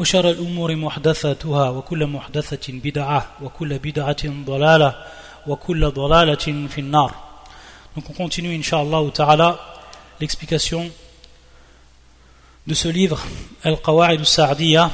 [0.00, 5.04] وشر الأمور محدثاتها وكل محدثة بدعة وكل بدعة ضلالة
[5.46, 7.14] وكل ضلالة في النار
[7.94, 9.58] Donc on continue, Inch'Allah ta'ala,
[10.20, 10.88] l'explication
[12.66, 13.18] de ce livre,
[13.64, 14.90] Al-Qawa'id al-Sa'diyya,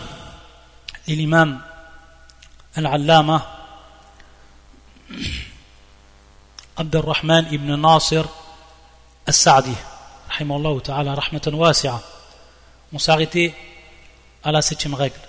[1.07, 1.61] et l'imam
[2.75, 3.47] Al-Allama
[6.79, 8.25] Abdurrahman ibn Nasir
[9.27, 9.77] Al-Sa'di,
[10.31, 12.01] rahimahullah ta'ala, rahmatan wasi'a.
[12.95, 13.55] On s'est arrêté
[14.53, 15.21] la septième règle.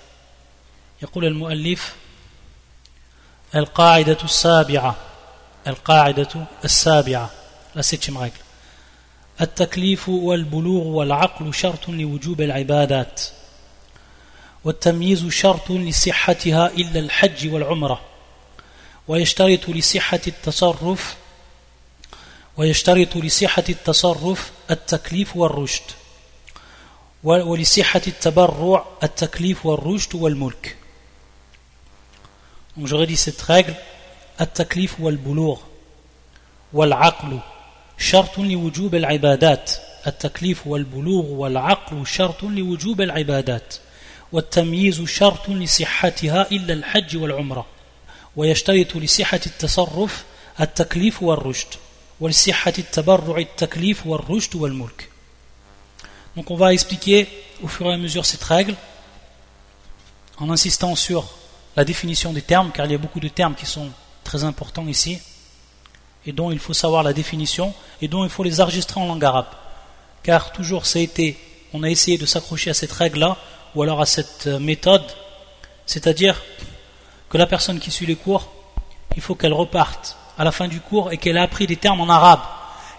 [1.02, 1.94] يقول المؤلف
[3.54, 4.96] القاعدة السابعة
[5.66, 7.30] القاعدة السابعة
[7.76, 8.42] la septième règle
[9.40, 13.20] التكليف والبلوغ والعقل شرط لوجوب العبادات
[14.64, 18.00] والتمييز شرط لصحتها إلا الحج والعمرة
[19.08, 21.16] ويشترط لصحة التصرف
[22.56, 25.82] ويشترط لصحة التصرف التكليف والرشد
[27.24, 30.76] ولصحة التبرع التكليف والرشد والملك.
[32.76, 33.74] Donc j'aurais dit cette règle
[34.40, 35.60] التكليف والبلوغ
[36.72, 37.38] والعقل
[37.98, 39.72] شرط لوجوب العبادات.
[40.06, 43.74] التكليف والبلوغ والعقل شرط لوجوب العبادات.
[44.32, 47.66] والتمييز شرط لصحتها إلا الحج والعمرة.
[48.36, 50.24] ويشترط لصحة التصرف
[50.60, 51.68] التكليف والرشد.
[52.20, 55.08] ولصحة التبرع التكليف والرشد والملك.
[56.38, 57.26] Donc on va expliquer
[57.64, 58.76] au fur et à mesure cette règle
[60.36, 61.28] en insistant sur
[61.74, 63.90] la définition des termes, car il y a beaucoup de termes qui sont
[64.22, 65.18] très importants ici,
[66.26, 69.24] et dont il faut savoir la définition, et dont il faut les enregistrer en langue
[69.24, 69.48] arabe.
[70.22, 71.36] Car toujours ça a été,
[71.72, 73.36] on a essayé de s'accrocher à cette règle-là,
[73.74, 75.10] ou alors à cette méthode,
[75.86, 76.40] c'est-à-dire
[77.30, 78.48] que la personne qui suit les cours,
[79.16, 82.00] il faut qu'elle reparte à la fin du cours et qu'elle ait appris des termes
[82.00, 82.42] en arabe,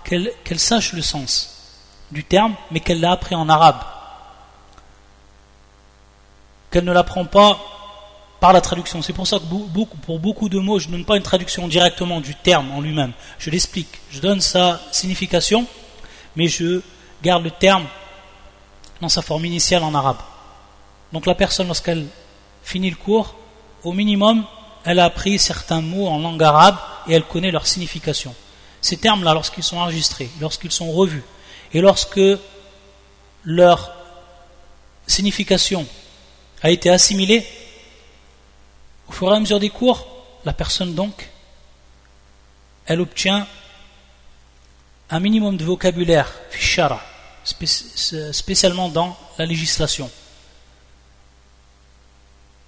[0.03, 1.55] qu'elle sache le sens
[2.11, 3.81] du terme, mais qu'elle l'a appris en arabe.
[6.71, 7.59] Qu'elle ne l'apprend pas
[8.39, 9.01] par la traduction.
[9.01, 12.21] C'est pour ça que pour beaucoup de mots, je ne donne pas une traduction directement
[12.21, 13.11] du terme en lui-même.
[13.37, 13.99] Je l'explique.
[14.11, 15.65] Je donne sa signification,
[16.35, 16.81] mais je
[17.21, 17.85] garde le terme
[19.01, 20.19] dans sa forme initiale en arabe.
[21.11, 22.05] Donc la personne, lorsqu'elle
[22.63, 23.35] finit le cours,
[23.83, 24.45] au minimum,
[24.85, 26.77] elle a appris certains mots en langue arabe
[27.07, 28.33] et elle connaît leur signification.
[28.81, 31.23] Ces termes-là, lorsqu'ils sont enregistrés, lorsqu'ils sont revus,
[31.73, 32.21] et lorsque
[33.43, 33.91] leur
[35.07, 35.85] signification
[36.61, 37.47] a été assimilée,
[39.07, 40.07] au fur et à mesure des cours,
[40.45, 41.29] la personne donc,
[42.85, 43.47] elle obtient
[45.09, 47.01] un minimum de vocabulaire, fichara,
[47.43, 50.09] spécialement dans la législation,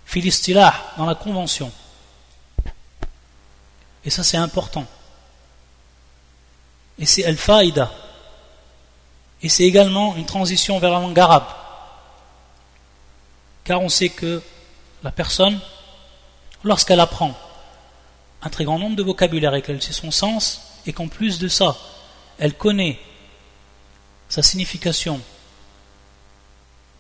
[0.05, 1.71] filistilah, dans la convention.
[4.03, 4.85] Et ça c'est important.
[6.97, 7.91] Et c'est al-faïda,
[9.43, 11.47] et c'est également une transition vers la langue arabe.
[13.63, 14.41] Car on sait que
[15.03, 15.59] la personne,
[16.63, 17.33] lorsqu'elle apprend
[18.43, 21.47] un très grand nombre de vocabulaire et qu'elle sait son sens, et qu'en plus de
[21.47, 21.75] ça,
[22.39, 22.99] elle connaît
[24.29, 25.19] sa signification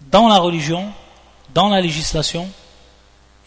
[0.01, 0.91] dans la religion,
[1.53, 2.49] dans la législation,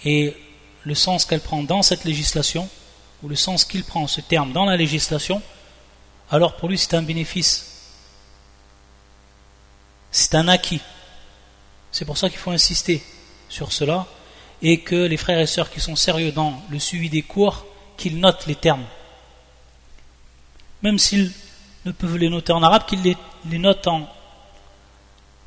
[0.05, 0.37] et
[0.85, 2.69] le sens qu'elle prend dans cette législation,
[3.23, 5.43] ou le sens qu'il prend ce terme dans la législation,
[6.31, 7.74] alors pour lui c'est un bénéfice
[10.15, 10.81] c'est un acquis.
[11.91, 13.03] C'est pour ça qu'il faut insister
[13.49, 14.07] sur cela
[14.63, 17.67] et que les frères et sœurs qui sont sérieux dans le suivi des cours,
[17.97, 18.85] qu'ils notent les termes.
[20.83, 21.33] Même s'ils
[21.85, 24.09] ne peuvent les noter en arabe, qu'ils les, notent en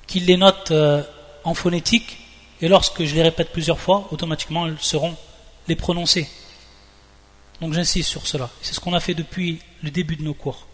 [0.06, 1.01] qu'ils les notent euh,
[1.45, 2.17] en phonétique
[2.61, 5.15] et lorsque je les répète plusieurs fois, automatiquement elles seront
[5.69, 6.30] les prononcées.
[7.62, 8.50] Donc j'insiste sur cela.
[8.62, 10.68] C'est ce qu'on a fait depuis le début de nos cours.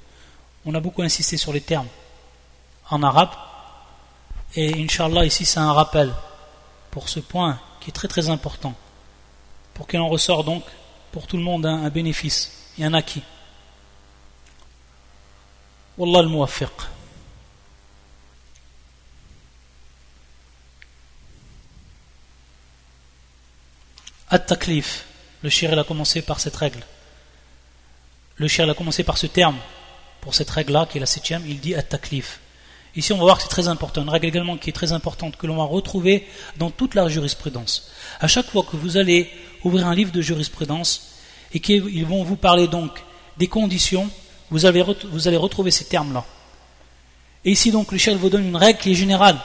[0.65, 1.87] On a beaucoup insisté sur les termes
[2.89, 3.29] en arabe
[4.55, 6.13] et Inch'Allah, ici, c'est un rappel
[6.91, 8.75] pour ce point qui est très très important.
[9.73, 10.63] Pour qu'il en ressort donc
[11.11, 13.23] pour tout le monde un, bénéfice et un acquis.
[15.97, 16.69] Wallah al-muwaffiq.
[24.29, 25.05] At-taklif.
[25.41, 26.83] Le shir a commencé par cette règle.
[28.37, 29.57] Le shir a commencé par ce terme.
[30.21, 32.39] Pour cette règle-là, qui est la septième, il dit at-taklif.
[32.95, 35.35] Ici, on va voir que c'est très important, une règle également qui est très importante,
[35.35, 37.89] que l'on va retrouver dans toute la jurisprudence.
[38.19, 39.29] À chaque fois que vous allez
[39.63, 41.13] ouvrir un livre de jurisprudence
[41.53, 42.91] et qu'ils vont vous parler donc
[43.37, 44.09] des conditions,
[44.51, 44.59] vous,
[45.11, 46.23] vous allez retrouver ces termes-là.
[47.45, 49.37] Et ici, donc, le vous donne une règle qui est générale.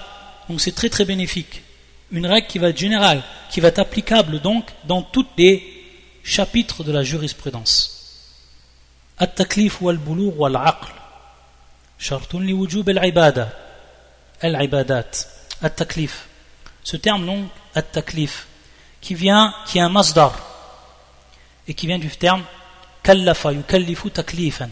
[0.48, 1.62] Donc, c'est très très bénéfique.
[2.10, 5.62] Une règle qui va être générale, qui va être applicable donc dans tous les
[6.22, 7.94] chapitres de la jurisprudence.
[9.18, 10.97] At-taklif wal-bulur wal-aql.
[11.99, 13.49] شرط لوجوب العبادة
[14.43, 15.17] العبادات
[15.63, 16.25] التكليف
[16.85, 18.47] ce terme long التكليف
[19.01, 20.33] qui vient qui est un masdar
[21.67, 22.43] et qui vient du terme
[23.05, 24.69] كلف يكلف تكليفا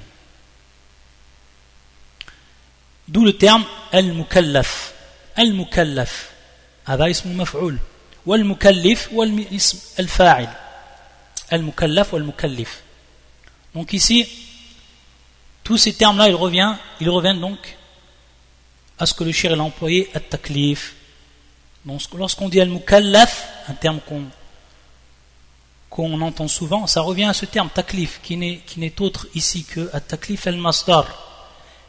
[3.07, 4.93] d'où le terme المكلف
[5.39, 6.29] المكلف
[6.85, 7.77] هذا اسم مفعول
[8.25, 10.53] والمكلف هو الاسم الفاعل
[11.53, 12.81] المكلف والمكلف
[13.75, 14.27] donc ici
[15.66, 17.76] tous ces termes-là, ils reviennent, ils reviennent donc
[19.00, 20.94] à ce que le shir a employé, at-taklif.
[21.84, 23.98] Donc lorsqu'on dit al-mukallaf, un terme
[25.90, 30.46] qu'on entend souvent, ça revient à ce terme taklif, qui n'est autre ici que at-taklif
[30.46, 31.04] al-masdar,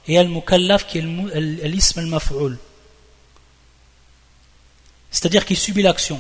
[0.08, 2.58] et al-mukallaf qui est l'ism al-maf'ul.
[5.12, 6.20] C'est-à-dire qu'il subit l'action.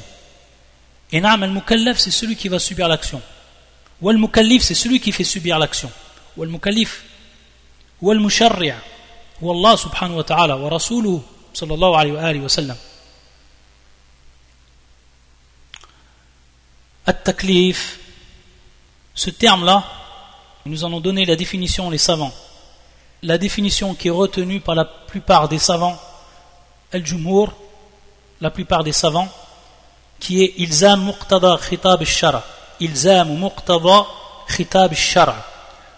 [1.11, 3.19] Et naam al-mukallaf, c'est celui qui va subir l'action.
[3.99, 5.91] Ou al-mukallif, c'est celui qui fait subir l'action.
[6.37, 7.03] Ou al-mukallif,
[8.04, 8.78] هو المشرع
[9.42, 11.22] هو الله سبحانه وتعالى ورسوله
[11.54, 12.76] صلى الله عليه وآله وسلم
[17.08, 18.02] التكليف
[19.14, 19.84] ce terme-là,
[20.64, 22.32] nous allons donner la définition les savants.
[23.22, 25.98] La définition qui est retenue par la plupart des savants,
[26.92, 27.52] al-jumhur,
[28.40, 29.28] la plupart des savants,
[30.18, 32.42] qui est ilzam muqtada khitab al-shara.
[32.80, 34.06] Ilzam muqtada
[34.48, 35.36] khitab al-shara.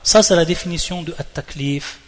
[0.10, 2.00] Ça, c'est la définition de at-taklif.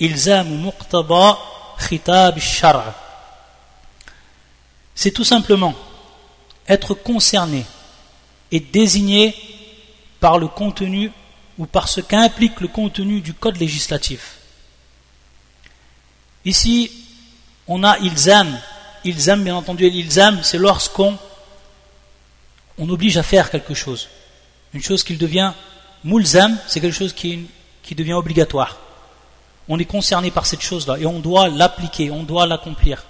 [0.00, 1.38] Ilzam muqtada
[1.78, 2.92] khitab shara.
[4.92, 5.72] C'est tout simplement
[6.66, 7.64] être concerné
[8.50, 9.36] et désigné
[10.18, 11.12] par le contenu
[11.58, 14.38] ou par ce qu'implique le contenu du code législatif.
[16.44, 16.90] Ici,
[17.68, 18.58] on a ilzam.
[19.04, 21.16] Ilzam, bien entendu, l'ilzam, c'est lorsqu'on
[22.78, 24.08] on oblige à faire quelque chose.
[24.74, 25.52] Une chose qui devient
[26.04, 27.48] Mulzam, c'est quelque chose qui,
[27.90, 28.76] devient obligatoire.
[29.68, 33.04] On est concerné par cette chose-là et on doit l'appliquer, on doit l'accomplir.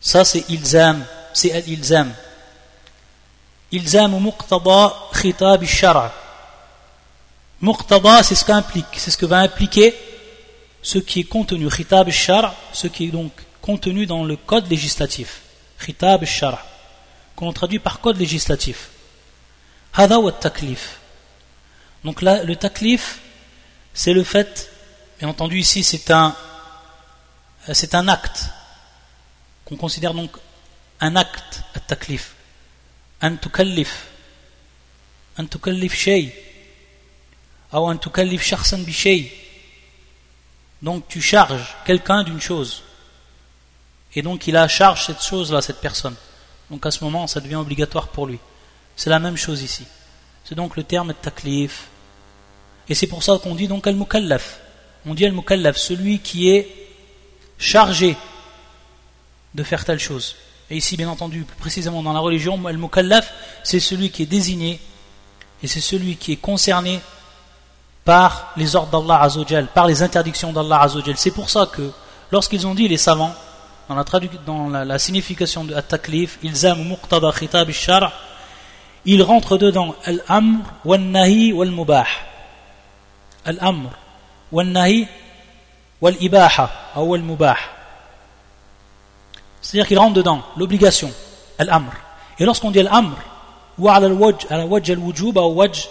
[0.00, 2.12] Ça, c'est ilzam, c'est al-ilzam.
[3.72, 6.12] Ilzam ou muqtada khitab shara.
[7.60, 9.94] Muqtada, c'est ce qu'implique, c'est ce que va impliquer
[10.82, 15.42] ce qui est contenu, khitab shara, ce qui est donc contenu dans le code législatif.
[15.78, 16.62] Khitab shara,
[17.34, 18.90] qu'on traduit par code législatif.
[19.92, 20.97] Hada wa taklif.
[22.04, 23.20] Donc là, le taklif,
[23.92, 24.70] c'est le fait,
[25.18, 26.34] bien entendu ici, c'est un,
[27.72, 28.46] c'est un acte
[29.64, 30.30] qu'on considère donc
[31.00, 32.34] un acte, à taklif.
[33.20, 34.06] Un tukallif.
[35.36, 36.34] Un tukallif shay.
[37.72, 39.30] Ou un tukallif shakhsan bi
[40.80, 42.82] Donc tu charges quelqu'un d'une chose.
[44.14, 46.16] Et donc il a charge cette chose-là, cette personne.
[46.70, 48.38] Donc à ce moment, ça devient obligatoire pour lui.
[48.96, 49.84] C'est la même chose ici.
[50.48, 51.88] C'est donc le terme taklif.
[52.88, 54.60] Et c'est pour ça qu'on dit donc al-mukallaf.
[55.04, 56.74] On dit al-mukallaf, celui qui est
[57.58, 58.16] chargé
[59.54, 60.36] de faire telle chose.
[60.70, 63.30] Et ici, bien entendu, plus précisément dans la religion, al-mukallaf,
[63.62, 64.80] c'est celui qui est désigné
[65.62, 67.00] et c'est celui qui est concerné
[68.06, 71.18] par les ordres d'Allah Azzawajal, par les interdictions d'Allah Azzawajal.
[71.18, 71.90] C'est pour ça que
[72.32, 73.34] lorsqu'ils ont dit, les savants,
[73.86, 74.04] dans la,
[74.46, 78.27] dans la, signification de at-taklif, ilzam muqtada khitab al-shar'
[79.04, 82.06] il rentre dedans al-amr wal-nahi wal-mubah.
[83.44, 83.90] Al-amr
[84.52, 85.06] wal-nahi
[86.00, 87.56] wal-ibaha ou al-mubah.
[89.60, 91.12] C'est-à-dire qu'il rentre dedans l'obligation,
[91.58, 91.92] al-amr.
[92.38, 93.16] Et lorsqu'on dit al-amr,
[93.78, 95.88] ou wajh al-wujub ou wajh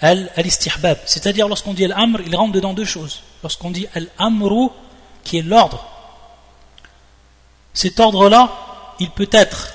[0.00, 0.98] al-istihbab.
[1.04, 3.22] C'est-à-dire lorsqu'on dit al-amr, il rentre dedans deux choses.
[3.42, 4.68] Lorsqu'on dit al-amru,
[5.24, 5.84] qui est l'ordre,
[7.74, 8.50] cet ordre-là,
[8.98, 9.74] il peut être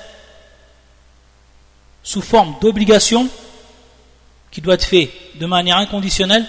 [2.04, 3.28] sous forme d'obligation
[4.52, 6.46] qui doit être fait de manière inconditionnelle,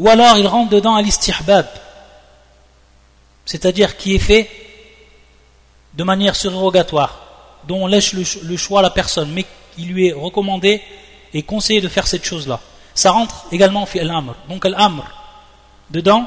[0.00, 1.66] ou alors il rentre dedans à l'istihbab,
[3.44, 4.50] c'est-à-dire qui est fait
[5.94, 7.20] de manière surrogatoire,
[7.68, 9.44] dont on laisse le choix à la personne, mais
[9.76, 10.82] il lui est recommandé
[11.32, 12.60] et conseillé de faire cette chose-là.
[12.94, 14.34] Ça rentre également fait al-amr.
[14.48, 15.04] Donc al-amr,
[15.90, 16.26] dedans,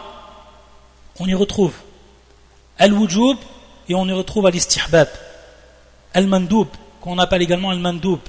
[1.19, 1.73] on y retrouve
[2.77, 3.37] al-wujub
[3.89, 5.09] et on y retrouve al-istihbab.
[6.13, 6.67] Al-mandoub,
[7.01, 8.19] qu'on appelle également al-mandoub,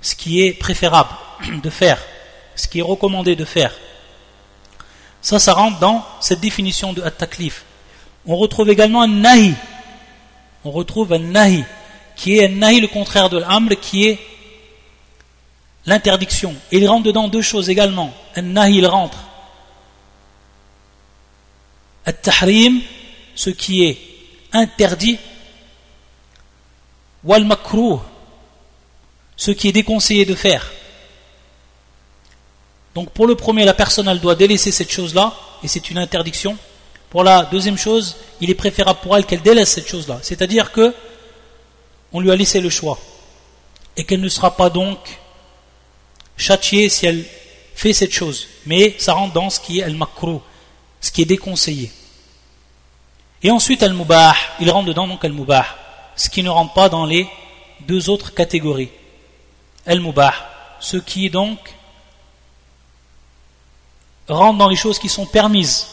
[0.00, 1.10] ce qui est préférable
[1.62, 2.00] de faire,
[2.54, 3.72] ce qui est recommandé de faire.
[5.22, 7.64] Ça, ça rentre dans cette définition de at-taklif.
[8.26, 9.54] On retrouve également un nahi.
[10.64, 11.64] On retrouve un nahi,
[12.14, 14.18] qui est un nahi, le contraire de l'amr, qui est
[15.86, 16.54] l'interdiction.
[16.70, 18.12] Il rentre dedans deux choses également.
[18.36, 19.18] Un nahi, il rentre.
[22.04, 22.80] At-tahrim,
[23.34, 23.98] ce qui est
[24.52, 25.18] interdit.
[27.26, 27.98] Wal makruh,
[29.36, 30.72] ce qui est déconseillé de faire.
[32.94, 36.56] Donc pour le premier, la personne elle doit délaisser cette chose-là, et c'est une interdiction.
[37.10, 40.18] Pour la deuxième chose, il est préférable pour elle qu'elle délaisse cette chose-là.
[40.22, 40.94] C'est-à-dire que
[42.12, 42.98] on lui a laissé le choix.
[43.96, 45.18] Et qu'elle ne sera pas donc
[46.36, 47.24] châtiée si elle
[47.74, 48.46] fait cette chose.
[48.66, 50.38] Mais ça rentre dans ce qui est al-makruh,
[51.00, 51.90] ce qui est déconseillé.
[53.42, 55.66] Et ensuite al-mubah, il rentre dedans donc al-mubah,
[56.16, 57.28] ce qui ne rentre pas dans les
[57.80, 58.90] deux autres catégories.
[59.86, 60.34] Al-mubah,
[60.80, 61.58] ce qui donc
[64.28, 65.86] rentre dans les choses qui sont permises.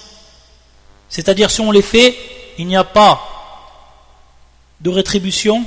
[1.10, 2.18] C'est-à-dire si on les fait,
[2.58, 3.22] il n'y a pas
[4.82, 5.65] de rétribution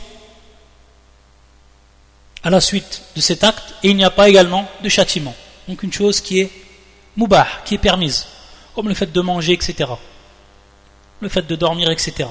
[2.43, 5.35] à la suite de cet acte et il n'y a pas également de châtiment.
[5.69, 6.51] Donc une chose qui est
[7.17, 8.27] mubah, qui est permise,
[8.75, 9.91] comme le fait de manger, etc.
[11.21, 12.29] Le fait de dormir, etc.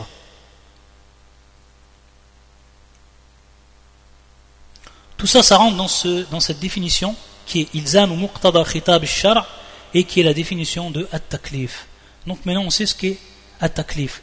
[5.26, 7.16] Tout ça, ça rentre dans, ce, dans cette définition
[7.48, 9.48] qui est ilzam ou muqtada khitab shar
[9.92, 11.88] et qui est la définition de at-taklif.
[12.28, 13.18] Donc maintenant on sait ce qu'est
[13.60, 14.22] at-taklif.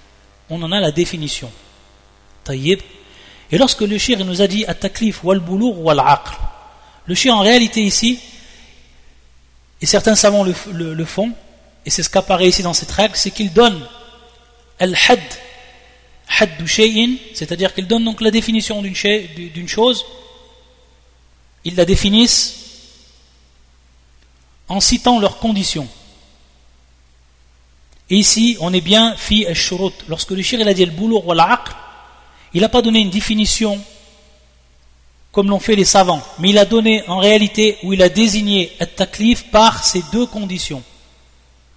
[0.49, 1.51] On en a la définition.
[2.45, 2.79] Tayyib.
[3.51, 6.37] Et lorsque le shir nous a dit at-taklif wal boulour wal aql,
[7.07, 8.21] le shir en réalité ici,
[9.81, 11.33] et certains savants le, font,
[11.85, 13.85] et c'est ce qu'apparaît ici dans cette règle, c'est qu'il donne
[14.79, 15.19] al-had,
[16.39, 20.05] had shay'in, c'est-à-dire qu'il donne donc la définition d'une chose,
[21.65, 22.57] ils la définissent
[24.69, 25.89] en citant leurs conditions.
[28.11, 29.93] Et ici, on est bien fi al-shurut.
[30.09, 31.35] Lorsque le shir il a dit le boulour ou
[32.55, 33.83] il n'a pas donné une définition
[35.31, 38.71] comme l'ont fait les savants, mais il a donné en réalité où il a désigné
[38.81, 40.83] at-taklif par ces deux conditions.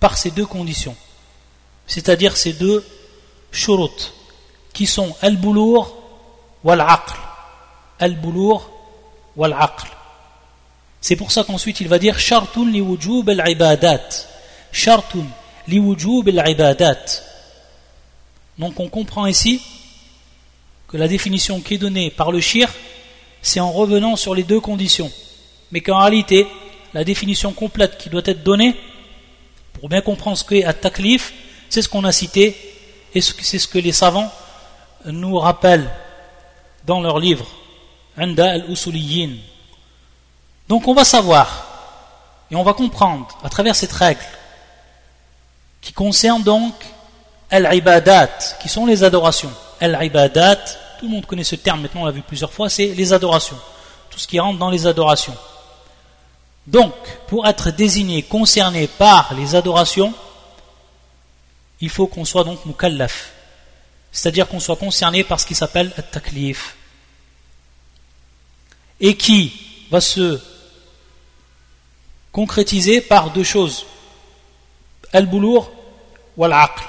[0.01, 0.95] Par ces deux conditions.
[1.87, 2.85] C'est-à-dire ces deux
[3.51, 4.13] shurut
[4.73, 5.95] qui sont al-boulour
[6.65, 7.15] ou l'aql.
[7.99, 8.69] Al-boulour
[11.01, 14.27] C'est pour ça qu'ensuite il va dire Shartun li wujub al-ibadat.
[14.71, 15.25] Shartun
[15.67, 17.21] li wujub al-ibadat.
[18.57, 19.61] Donc on comprend ici
[20.87, 22.73] que la définition qui est donnée par le shir,
[23.41, 25.11] c'est en revenant sur les deux conditions.
[25.71, 26.47] Mais qu'en réalité,
[26.93, 28.75] la définition complète qui doit être donnée,
[29.73, 31.33] pour bien comprendre ce qu'est at-taklif,
[31.69, 32.55] c'est ce qu'on a cité
[33.13, 34.31] et c'est ce que les savants
[35.05, 35.89] nous rappellent
[36.85, 37.64] dans leur livre, Anda al-Usuliyin,
[40.67, 41.67] donc on va savoir
[42.49, 44.25] et on va comprendre à travers cette règle
[45.81, 46.73] qui concerne donc
[47.51, 48.29] al-ibadat,
[48.61, 49.51] qui sont les adorations.
[49.79, 50.55] Al-ibadat,
[50.99, 53.59] tout le monde connaît ce terme, maintenant on l'a vu plusieurs fois, c'est les adorations.
[54.09, 55.35] Tout ce qui rentre dans les adorations.
[56.65, 56.93] Donc,
[57.27, 60.13] pour être désigné, concerné par les adorations,
[61.81, 63.31] il faut qu'on soit donc mukallaf.
[64.11, 66.75] C'est-à-dire qu'on soit concerné par ce qui s'appelle at-taklif.
[68.99, 69.53] Et qui
[69.91, 70.39] va se
[72.31, 73.85] concrétisé par deux choses.
[75.13, 75.71] Al-boulour
[76.35, 76.83] ou al-aql.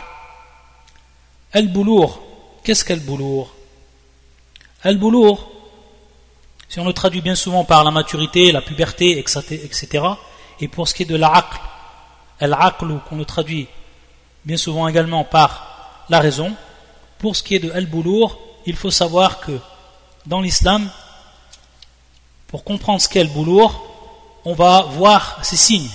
[1.52, 2.20] Al-boulour,
[2.64, 3.54] qu'est-ce qu'al-boulour
[4.82, 5.50] Al-boulour,
[6.68, 10.04] si on le traduit bien souvent par la maturité, la puberté, etc.
[10.60, 11.58] Et pour ce qui est de l'aql,
[12.40, 13.68] al-aql, qu'on le traduit
[14.44, 16.54] bien souvent également par la raison,
[17.18, 19.58] pour ce qui est de al-boulour, il faut savoir que
[20.26, 20.90] dans l'islam,
[22.48, 23.82] pour comprendre ce qu'est al-boulour,
[24.44, 25.90] on va voir ces signes.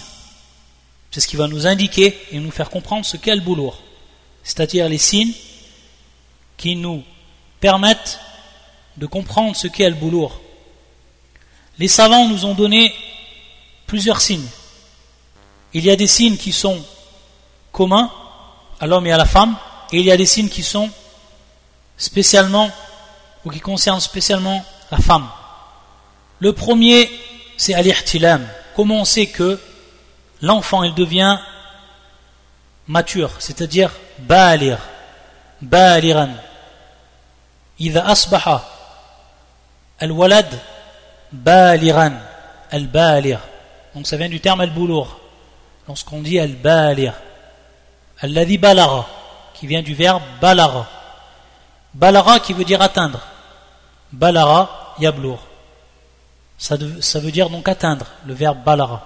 [1.12, 3.79] C'est ce qui va nous indiquer et nous faire comprendre ce qu'est le boulour.
[4.43, 5.34] C'est-à-dire les signes
[6.58, 7.03] qui nous
[7.60, 8.20] permettent
[8.98, 10.39] de comprendre ce qu'est le boulour.
[11.79, 12.93] Les savants nous ont donné
[13.88, 14.48] plusieurs signes.
[15.74, 16.81] Il y a des signes qui sont
[17.72, 18.12] communs
[18.79, 19.55] à l'homme et à la femme,
[19.91, 20.89] et il y a des signes qui sont
[21.98, 22.70] spécialement
[23.46, 25.27] ou qui concernent spécialement la femme.
[26.40, 27.11] Le premier,
[27.56, 28.47] c'est al-ihtilam.
[28.75, 29.59] Comment on sait que
[30.42, 31.38] l'enfant il devient
[32.87, 34.78] mature, c'est-à-dire balir,
[35.62, 36.30] baliran.
[37.80, 38.61] إذا أصبح
[40.02, 40.59] الولد
[41.33, 42.12] baliran,
[42.71, 43.40] al-balir.
[43.95, 45.21] Donc ça vient du terme al-boulour.
[45.88, 47.12] Lorsqu'on dit al-balir.
[48.21, 49.06] Alladhi balara,
[49.54, 50.87] qui vient du verbe balara.
[51.95, 53.21] Balara qui veut dire atteindre.
[54.12, 55.38] Balara yablour
[56.62, 59.03] ça, veut dire donc atteindre, le verbe balara.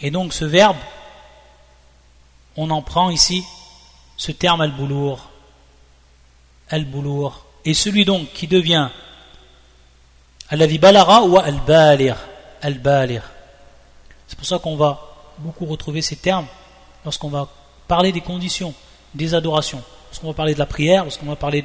[0.00, 0.76] Et donc ce verbe,
[2.56, 3.44] on en prend ici
[4.16, 5.28] ce terme al-boulour.
[6.70, 7.44] al-bulur.
[7.64, 8.90] Et celui donc qui devient
[10.50, 12.16] alladhi balara ou al-balir.
[12.62, 13.22] Al-balir.
[14.28, 15.00] C'est pour ça qu'on va
[15.38, 16.46] beaucoup retrouver ces termes
[17.04, 17.48] lorsqu'on va
[17.88, 18.72] parler des conditions
[19.16, 19.82] des adorations.
[20.10, 21.62] Lorsqu'on va parler de la prière, lorsqu'on va parler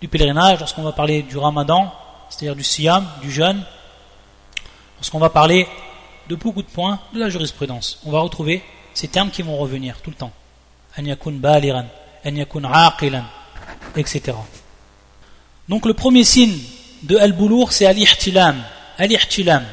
[0.00, 1.92] du pèlerinage, lorsqu'on va parler du ramadan,
[2.30, 3.62] c'est-à-dire du siyam, du jeûne,
[4.96, 5.66] lorsqu'on va parler
[6.28, 8.62] de beaucoup de points de la jurisprudence, on va retrouver
[8.94, 10.32] ces termes qui vont revenir tout le temps.
[13.96, 14.36] etc.
[15.68, 16.58] Donc le premier signe
[17.02, 18.62] de al-boulour, c'est al-ihtilam.
[18.98, 19.64] Al-ihtilam.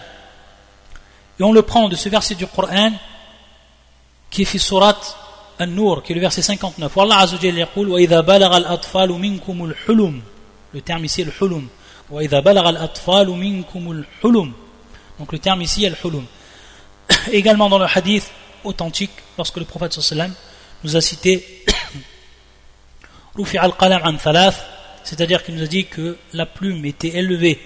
[1.40, 2.92] Et on le prend de ce verset du Coran
[4.30, 5.00] qui est fait surat
[5.60, 6.96] An-Nur, qui est le verset 59.
[6.96, 10.22] Wallah Azzawajal yaqul wa idha balagha al-atfalu minkum al-hulum.
[10.74, 11.68] Le terme ici est le hulum.
[12.10, 14.54] Wa al-atfalu minkum al-hulum.
[15.24, 16.26] Donc le terme ici est le hulum.
[17.32, 18.30] Également dans le hadith
[18.66, 20.34] authentique, lorsque le prophète sallam
[20.84, 21.64] nous a cité
[23.36, 24.58] Rufi al-qalam an thalath,
[25.06, 27.58] c'est-à-dire qu'il nous a dit que la plume était élevée,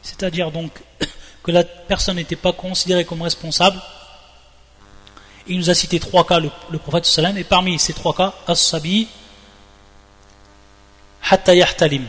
[0.00, 0.72] c'est-à-dire donc
[1.42, 3.78] que la personne n'était pas considérée comme responsable.
[5.46, 9.08] Il nous a cité trois cas, le, prophète sallam, et parmi ces trois cas, as-sabi
[11.30, 12.06] hatta yahtalim,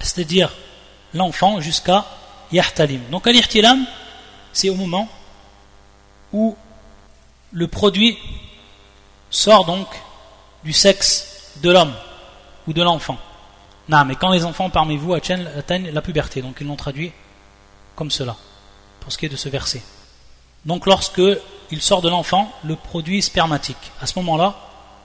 [0.00, 0.52] c'est-à-dire
[1.12, 2.04] l'enfant jusqu'à
[2.54, 3.00] yahtalim.
[3.10, 3.84] Donc al-ihtilam,
[4.52, 5.08] c'est au moment
[6.32, 6.56] où
[7.52, 8.18] le produit
[9.30, 9.86] sort donc
[10.64, 11.94] du sexe de l'homme
[12.66, 13.18] ou de l'enfant.
[13.88, 17.12] Non, mais quand les enfants parmi vous atteignent la puberté, donc ils l'ont traduit
[17.94, 18.36] comme cela,
[19.00, 19.82] pour ce qui est de ce verset.
[20.64, 21.22] Donc lorsque
[21.70, 23.92] il sort de l'enfant le produit spermatique.
[24.00, 24.56] À ce moment-là,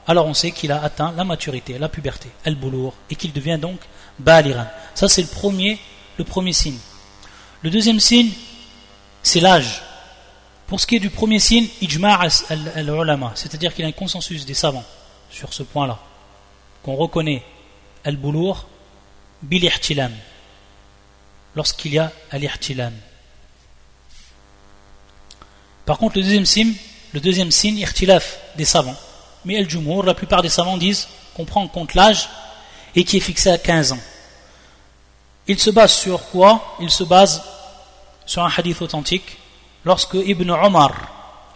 [0.08, 3.60] alors on sait qu'il a atteint la maturité, la puberté, el boulour, et qu'il devient
[3.60, 3.80] donc
[4.18, 4.66] baliran.
[4.96, 5.80] Ça c'est le premier,
[6.18, 6.80] le premier signe.
[7.62, 8.32] Le deuxième signe,
[9.22, 9.82] c'est l'âge.
[10.68, 12.20] Pour ce qui est du premier signe, ijma'
[12.76, 14.86] al-ulama, c'est-à-dire qu'il y a un consensus des savants
[15.30, 16.00] sur ce point-là,
[16.84, 17.44] qu'on reconnaît
[18.06, 18.68] al-boulour
[19.42, 19.70] bil
[21.56, 22.94] lorsqu'il y a al-ihtilam.
[25.86, 26.74] Par contre, le deuxième signe,
[27.14, 27.84] le deuxième signe,
[28.56, 28.96] des savants.
[29.44, 32.30] Mais el jumhur, la plupart des savants disent qu'on prend en compte l'âge
[32.96, 34.00] et qui est fixé à 15 ans.
[35.48, 36.78] Il se base sur quoi?
[36.80, 37.42] Il se base
[38.30, 39.40] sur un hadith authentique
[39.84, 40.92] lorsque Ibn Omar,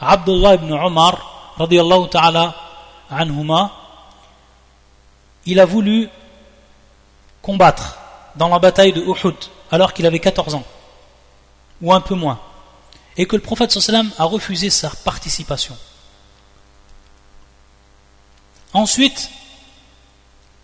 [0.02, 2.56] Abdullah ibn Omar, radiallahu ta'ala
[3.12, 3.72] anhuma,
[5.46, 6.10] il a voulu
[7.44, 8.00] combattre
[8.36, 9.36] dans la bataille de Uhud
[9.70, 10.64] alors qu'il avait 14 ans,
[11.80, 12.40] ou un peu moins
[13.18, 15.78] et que le prophète sallam a refusé sa participation.
[18.74, 19.30] Ensuite,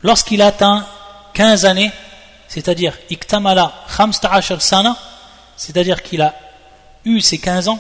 [0.02, 0.88] lorsqu'il atteint
[1.36, 1.91] 15 années,
[2.48, 4.98] c'est-à-dire iktamala khamsta'ashar sana,
[5.60, 6.34] c'est-à-dire qu'il a
[7.04, 7.80] eu ses 15 ans,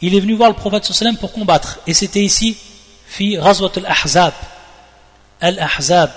[0.00, 0.90] il est venu voir le prophète
[1.20, 1.78] pour combattre.
[1.86, 2.56] Et c'était ici,
[3.06, 4.34] fi razwat al-ahzab,
[5.40, 6.10] al-ahzab,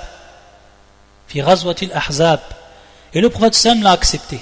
[1.28, 2.40] fi al-ahzab,
[3.14, 4.40] et le prophète l'a accepté.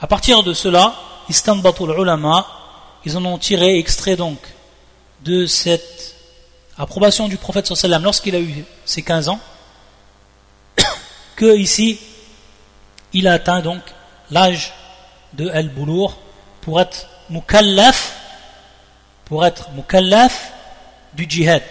[0.00, 0.94] À partir de cela,
[1.28, 2.46] ulama,
[3.04, 4.38] ils en ont tiré extrait donc
[5.20, 6.14] de cette
[6.78, 7.70] approbation du prophète
[8.02, 9.40] lorsqu'il a eu ses 15 ans,
[11.38, 12.00] que ici,
[13.12, 13.80] il a atteint donc
[14.32, 14.72] l'âge
[15.34, 16.18] de al-boulour
[16.60, 18.16] pour être mukallaf,
[19.24, 20.52] pour être mukallaf
[21.14, 21.62] du djihad,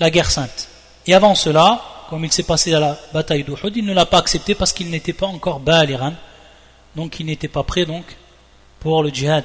[0.00, 0.68] la guerre sainte.
[1.06, 4.18] Et avant cela, comme il s'est passé à la bataille d'Uhud, il ne l'a pas
[4.18, 6.14] accepté parce qu'il n'était pas encore baliran,
[6.96, 8.04] donc il n'était pas prêt donc
[8.80, 9.44] pour le djihad.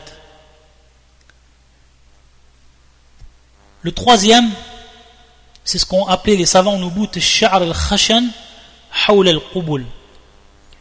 [3.84, 4.50] Le troisième,
[5.64, 7.10] c'est ce qu'ont appelé les savants Nubut
[7.44, 8.24] al-Khashan.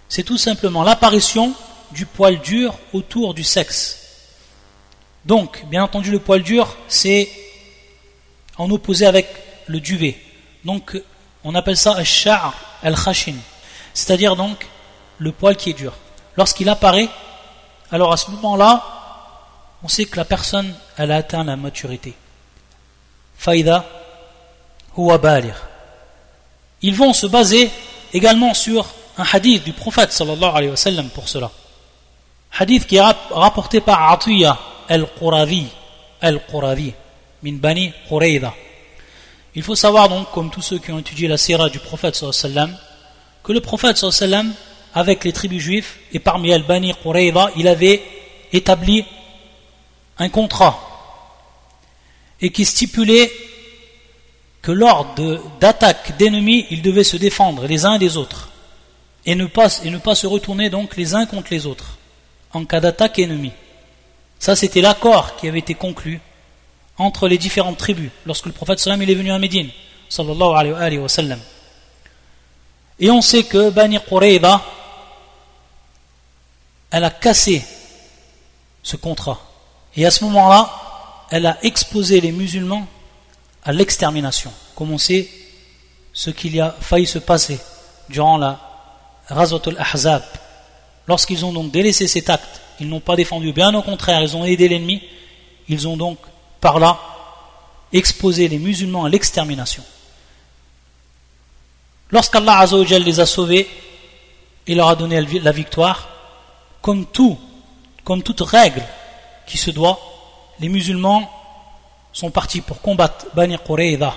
[0.08, 1.52] C'est tout simplement l'apparition
[1.90, 4.00] du poil dur autour du sexe.
[5.24, 7.28] Donc, bien entendu, le poil dur, c'est
[8.56, 9.28] en opposé avec
[9.66, 10.18] le duvet.
[10.64, 11.00] Donc,
[11.42, 13.36] on appelle ça al-sha'r al-khashin,
[13.92, 14.66] c'est-à-dire donc
[15.18, 15.94] le poil qui est dur.
[16.36, 17.08] Lorsqu'il apparaît,
[17.90, 18.82] alors à ce moment-là,
[19.82, 22.14] on sait que la personne, elle a atteint la maturité.
[23.36, 23.84] Faïda
[24.96, 25.20] huwa.
[26.82, 27.70] Ils vont se baser
[28.14, 28.86] également sur
[29.18, 31.50] un hadith du prophète sallallahu alayhi wa sallam pour cela.
[32.56, 35.66] Hadith qui est rapporté par Atiyah al-Quravi,
[36.20, 36.94] al-Quravi,
[37.42, 38.54] min Bani Qurayda.
[39.56, 42.76] Il faut savoir donc, comme tous ceux qui ont étudié la sira du prophète sallam,
[43.42, 44.52] que le prophète sallam,
[44.94, 48.02] avec les tribus juives, et parmi elles Bani Qurayza, il avait
[48.52, 49.04] établi
[50.18, 50.78] un contrat
[52.40, 53.32] et qui stipulait
[54.64, 55.14] que lors
[55.60, 58.48] d'attaques d'ennemis, ils devaient se défendre les uns des autres
[59.26, 61.98] et ne, pas, se retourner donc les uns contre les autres
[62.54, 63.52] en cas d'attaque ennemie.
[64.38, 66.18] Ça, c'était l'accord qui avait été conclu
[66.96, 69.68] entre les différentes tribus lorsque le prophète il est venu à Médine
[70.18, 71.40] alayhi wa sallam
[73.00, 74.62] et on sait que Bani Qurayza
[76.90, 77.64] elle a cassé
[78.82, 79.40] ce contrat
[79.96, 80.70] et à ce moment-là
[81.30, 82.86] elle a exposé les musulmans
[83.64, 84.52] à l'extermination.
[84.74, 85.28] Comme on sait
[86.12, 87.58] ce qu'il y a failli se passer
[88.08, 88.60] durant la
[89.28, 90.22] Razatul Ahzab.
[91.06, 93.52] Lorsqu'ils ont donc délaissé cet acte ils n'ont pas défendu.
[93.52, 95.02] Bien au contraire ils ont aidé l'ennemi.
[95.68, 96.18] Ils ont donc
[96.60, 96.98] par là
[97.92, 99.82] exposé les musulmans à l'extermination.
[102.10, 103.68] Lorsqu'Allah Azzawajal les a sauvés
[104.66, 106.08] et leur a donné la victoire,
[106.80, 107.38] comme tout,
[108.04, 108.82] comme toute règle
[109.46, 109.98] qui se doit,
[110.60, 111.30] les musulmans
[112.14, 114.14] sont partis pour combattre Bani Qurayza.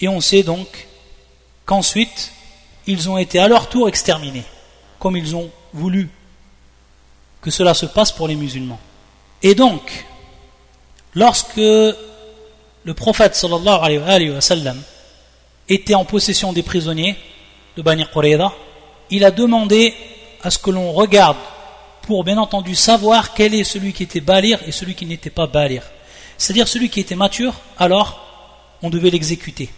[0.00, 0.88] Et on sait donc
[1.66, 2.32] qu'ensuite,
[2.86, 4.44] ils ont été à leur tour exterminés,
[4.98, 6.08] comme ils ont voulu
[7.42, 8.80] que cela se passe pour les musulmans.
[9.42, 10.06] Et donc,
[11.14, 14.80] lorsque le prophète sallallahu alayhi wa sallam
[15.68, 17.16] était en possession des prisonniers
[17.76, 18.52] de Bani Qurayza,
[19.10, 19.94] il a demandé
[20.42, 21.36] à ce que l'on regarde
[22.02, 25.46] pour bien entendu savoir quel est celui qui était balir et celui qui n'était pas
[25.46, 25.82] balir.
[26.41, 28.09] C'est-à-dire celui qui était mature, alors
[28.81, 29.69] on devait l'exécuter.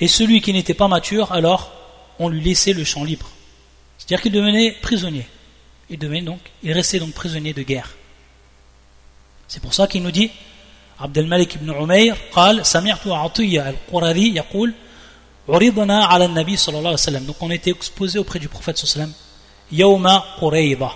[0.00, 1.72] Et celui qui n'était pas mature, alors
[2.18, 3.28] on lui laissait le champ libre.
[3.98, 5.26] C'est-à-dire qu'il devenait prisonnier.
[5.90, 7.94] Il devenait donc, il restait donc prisonnier de guerre.
[9.48, 10.30] C'est pour ça qu'il nous dit
[11.00, 14.72] عبد الملك بن عمير قال سمعت عطية القرظي يقول
[15.48, 18.84] عرضنا على النبي صلى الله عليه وسلم donc on était exposé auprès du prophète صلى
[18.84, 19.12] الله عليه وسلم
[19.72, 20.06] يوم
[20.40, 20.90] قريضة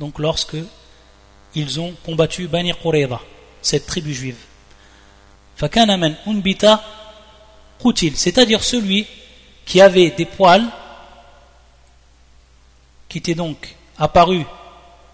[0.00, 0.56] donc lorsque
[1.54, 3.20] ils ont combattu Bani Qurayza
[3.67, 4.37] cette tribu juive.
[6.25, 6.81] unbita
[8.15, 9.05] c'est-à-dire celui
[9.65, 10.65] qui avait des poils
[13.09, 14.45] qui étaient donc apparu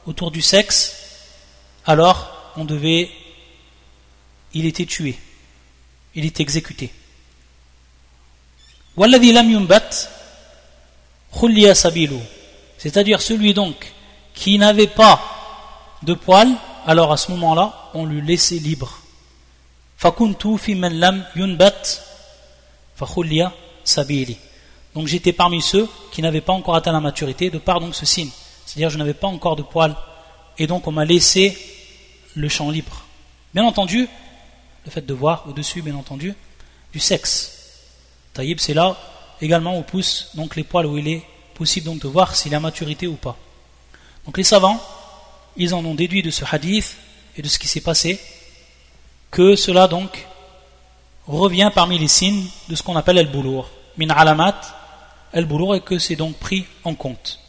[0.05, 0.95] autour du sexe,
[1.87, 3.09] alors on devait,
[4.53, 5.17] il était tué,
[6.13, 6.93] il était exécuté.
[12.77, 13.91] C'est-à-dire celui donc
[14.35, 15.19] qui n'avait pas
[16.03, 18.99] de poils, alors à ce moment-là, on lui laissait libre.
[24.93, 28.05] Donc j'étais parmi ceux qui n'avaient pas encore atteint la maturité, de par donc ce
[28.05, 28.29] signe.
[28.65, 29.95] C'est-à-dire je n'avais pas encore de poils.
[30.57, 31.57] Et donc on m'a laissé
[32.35, 33.05] le champ libre.
[33.53, 34.07] Bien entendu,
[34.85, 36.33] le fait de voir au-dessus, bien entendu,
[36.91, 37.79] du sexe.
[38.33, 38.97] Taïb, c'est là
[39.41, 42.59] également où poussent donc les poils où il est possible donc de voir s'il a
[42.59, 43.37] maturité ou pas.
[44.25, 44.81] Donc les savants,
[45.57, 46.95] ils en ont déduit de ce hadith
[47.37, 48.19] et de ce qui s'est passé
[49.31, 50.27] que cela donc
[51.27, 53.69] revient parmi les signes de ce qu'on appelle el-boulour.
[53.97, 54.61] Min alamat,
[55.33, 57.39] el-boulour et que c'est donc pris en compte.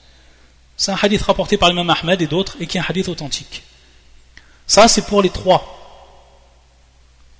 [0.77, 3.63] C'est un hadith rapporté par l'imam Ahmed et d'autres et qui est un hadith authentique.
[4.67, 5.63] Ça, c'est pour les trois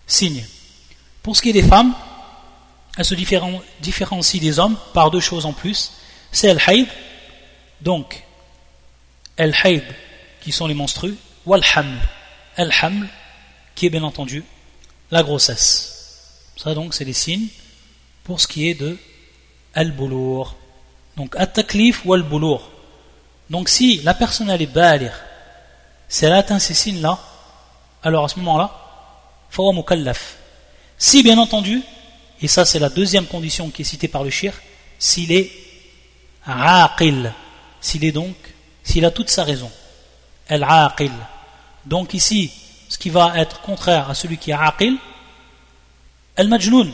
[0.07, 0.47] signes.
[1.23, 1.95] Pour ce qui est des femmes,
[2.99, 5.95] elles se différencient des hommes par deux choses en plus.
[6.31, 6.87] C'est el-haïd,
[7.81, 8.23] donc
[9.37, 9.83] el-haïd
[10.45, 13.09] qui sont les monstrues, ou al-haml.
[13.75, 14.45] Qui est bien entendu
[15.11, 16.53] la grossesse.
[16.57, 17.49] Ça donc c'est les signes
[18.23, 18.97] pour ce qui est de
[19.75, 20.55] al-boulour.
[21.17, 22.71] Donc at-taklif ou al-boulour.
[23.51, 25.13] Donc si la personne elle est balir,
[26.09, 27.19] si elle atteint ces signes-là,
[28.03, 28.71] alors à ce moment-là,
[29.51, 30.37] fawa mukallaf.
[30.97, 31.83] Si bien entendu,
[32.41, 34.55] et ça c'est la deuxième condition qui est citée par le shir,
[34.99, 35.51] s'il est
[36.47, 37.33] aqil,
[37.81, 38.37] s'il est donc,
[38.85, 39.71] s'il a toute sa raison,
[40.49, 41.13] el aqil.
[41.85, 42.53] Donc ici,
[42.89, 44.97] ce qui va être contraire à celui qui est aqil,
[46.37, 46.93] el majnoun.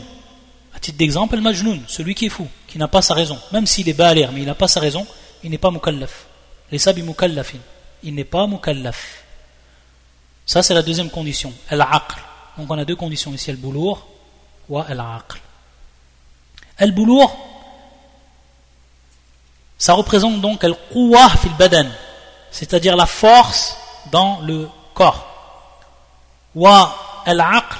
[0.73, 3.39] À titre d'exemple, el majnoun, celui qui est fou, qui n'a pas sa raison.
[3.51, 5.05] Même s'il est ba'alir, mais il n'a pas sa raison,
[5.43, 6.25] il n'est pas mukallaf.
[6.71, 7.59] Les sabi mukallafin
[8.03, 9.23] il n'est pas mukallaf.
[10.45, 12.19] Ça, c'est la deuxième condition, al-aql.
[12.57, 14.07] Donc on a deux conditions ici, al-boulour
[14.67, 15.39] ou al-aql.
[16.77, 17.37] Al-boulour,
[19.77, 21.87] ça représente donc al-quwa fil badan,
[22.51, 23.77] c'est-à-dire la force
[24.11, 25.27] dans le corps.
[26.53, 27.77] Wa al-aql,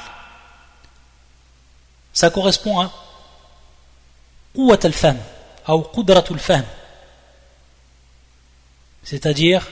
[2.13, 2.91] ça correspond à
[4.55, 5.17] quwwat al-fahm,
[5.67, 6.65] ou qudratul fahm.
[9.03, 9.67] C'est-à-dire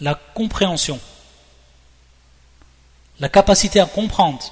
[0.00, 0.98] la compréhension,
[3.20, 4.42] la capacité à comprendre,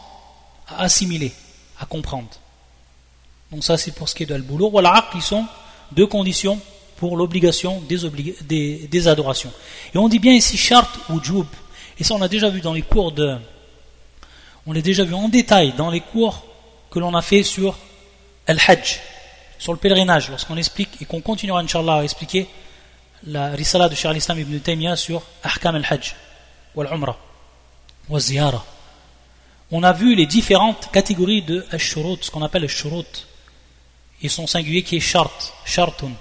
[0.68, 1.35] à assimiler,
[1.81, 2.29] à comprendre.
[3.51, 4.70] Donc ça c'est pour ce qui est de al-boulour.
[4.70, 5.46] Voilà, qui sont
[5.92, 6.61] deux conditions
[6.99, 9.53] pour l'obligation des, adorations.
[9.95, 11.47] Et on dit bien ici chart ou joub.
[11.99, 13.37] Et ça on l'a déjà vu dans les cours de...
[14.67, 16.45] On l'a déjà vu en détail dans les cours
[16.91, 17.77] que l'on a fait sur
[18.47, 19.01] al-hajj,
[19.59, 22.47] sur le pèlerinage, lorsqu'on explique et qu'on continuera Inch'Allah à expliquer
[23.27, 26.15] la risala de Cheikh al-Islam ibn Taymiyyah sur Ahkam al-Hajj
[26.75, 27.17] ou al-Umrah.
[29.71, 33.27] On a vu les différentes catégories de shurut, ce qu'on appelle le shurut.
[34.23, 36.13] Ils sont singuliers qui est shart, shartun.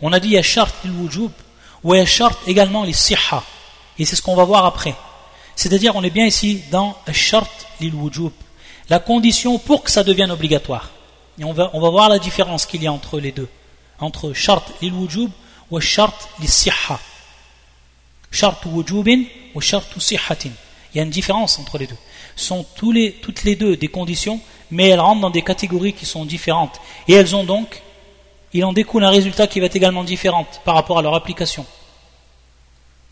[0.00, 1.32] On a dit il y a shart wujub
[1.82, 3.42] ou il y a shart également les siha.
[3.98, 4.94] Et c'est ce qu'on va voir après.
[5.56, 8.32] C'est-à-dire on est bien ici dans shart lil wujub,
[8.88, 10.90] la condition pour que ça devienne obligatoire.
[11.38, 13.48] Et on va, on va voir la différence qu'il y a entre les deux.
[14.00, 15.30] Entre shart lil wujub
[15.70, 17.00] ou shart lil siha.
[18.30, 20.50] Shart wujubin ou shart sihatin.
[20.92, 21.96] Il y a une différence entre les deux.
[22.36, 26.06] Ce sont les, toutes les deux des conditions, mais elles rentrent dans des catégories qui
[26.06, 26.80] sont différentes.
[27.08, 27.82] Et elles ont donc,
[28.52, 31.66] il en découle un résultat qui va être également différent par rapport à leur application.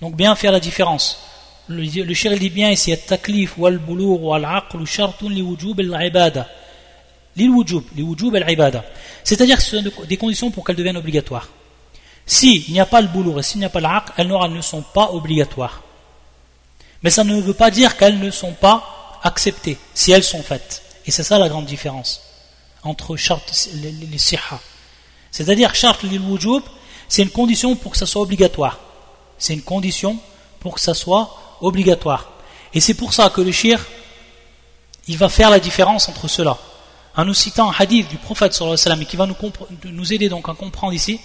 [0.00, 1.18] Donc bien faire la différence.
[1.68, 6.48] Le, le dit bien ici, taklif wal bulur wal aql shartun li wujub al ibada.
[7.36, 8.84] Li wujub, li wujub al ibada.
[9.24, 11.48] C'est-à-dire que ce sont des conditions pour qu'elles deviennent obligatoires.
[12.24, 14.82] S'il n'y a pas le boulour et s'il n'y a pas l'aql, elles ne sont
[14.82, 15.82] pas obligatoires.
[17.02, 20.82] Mais ça ne veut pas dire qu'elles ne sont pas acceptées, si elles sont faites.
[21.04, 22.22] Et c'est ça la grande différence
[22.82, 24.18] entre shart les, les
[25.36, 26.62] C'est-à-dire shart lil wujub,
[27.10, 28.78] c'est une condition pour que ça soit obligatoire.
[29.36, 30.16] C'est une condition
[30.60, 31.28] pour que ça soit
[31.60, 32.32] obligatoire.
[32.72, 33.84] Et c'est pour ça que le shir,
[35.06, 36.56] il va faire la différence entre cela.
[37.14, 39.28] En nous citant un hadith du prophète sallallahu alayhi wa qui va
[39.84, 41.20] nous, aider donc à comprendre ici,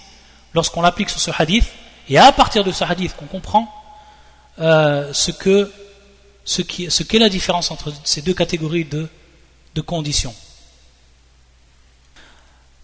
[0.52, 1.64] lorsqu'on l'applique sur ce hadith,
[2.10, 3.66] et à partir de ce hadith qu'on comprend
[4.58, 10.34] euh, ce qu'est la différence entre ces deux catégories de conditions.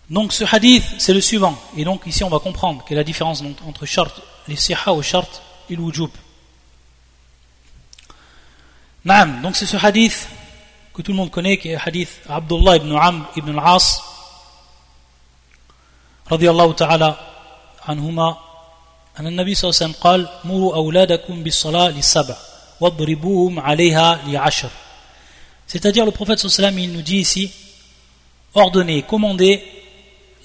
[0.09, 3.05] Donc ce hadith c'est le suivant et donc ici on va comprendre quelle est la
[3.05, 6.11] différence entre shart les siha ou shart et wujub.
[9.05, 10.27] Naam, donc c'est ce hadith
[10.93, 14.01] que tout le monde connaît qui est le hadith Abdullah ibn Amr ibn al-As
[16.29, 17.29] radiyallahu ta'ala
[17.83, 18.37] عنهما
[19.19, 22.35] أن النبي صلى الله عليه وسلم قال مروا أولادكم بالصلاة لسبع
[22.79, 24.69] واضربوهم عليها لعشر
[25.67, 27.51] C'est-à-dire le prophète sallam il nous dit ici
[28.53, 29.63] ordonnez, commandez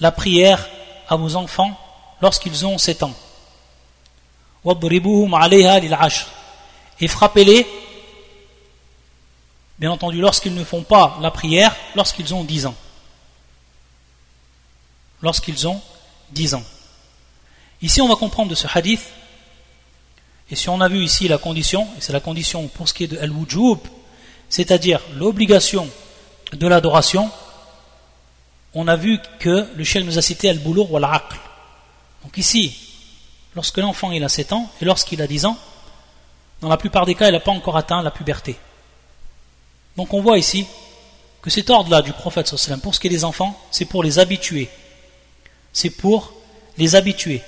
[0.04, 0.70] la prière
[1.08, 1.80] à vos enfants
[2.22, 3.14] lorsqu'ils ont 7 ans.
[7.00, 7.66] Et frappez-les,
[9.80, 12.76] bien entendu, lorsqu'ils ne font pas la prière, lorsqu'ils ont 10 ans.
[15.22, 15.82] Lorsqu'ils ont
[16.32, 16.64] 10 ans.
[17.82, 19.06] Ici, on va comprendre de ce hadith,
[20.52, 23.06] et si on a vu ici la condition, et c'est la condition pour ce qui
[23.06, 23.80] est de al-wujub,
[24.50, 25.90] c'est-à-dire l'obligation
[26.52, 27.32] de l'adoration,
[28.76, 31.38] on a vu que le chef nous a cité al-boulour ou al-aql.
[32.24, 32.76] Donc ici,
[33.56, 35.58] lorsque l'enfant il a 7 ans, et lorsqu'il a 10 ans,
[36.62, 38.58] dans la plupart des cas, il n'a pas encore atteint la puberté.
[39.98, 40.66] Donc on voit ici
[41.42, 42.50] que cet ordre-là du prophète
[42.82, 44.70] pour ce qui est des enfants, c'est pour les habituer.
[45.74, 46.34] C'est pour
[46.78, 47.42] les habituer.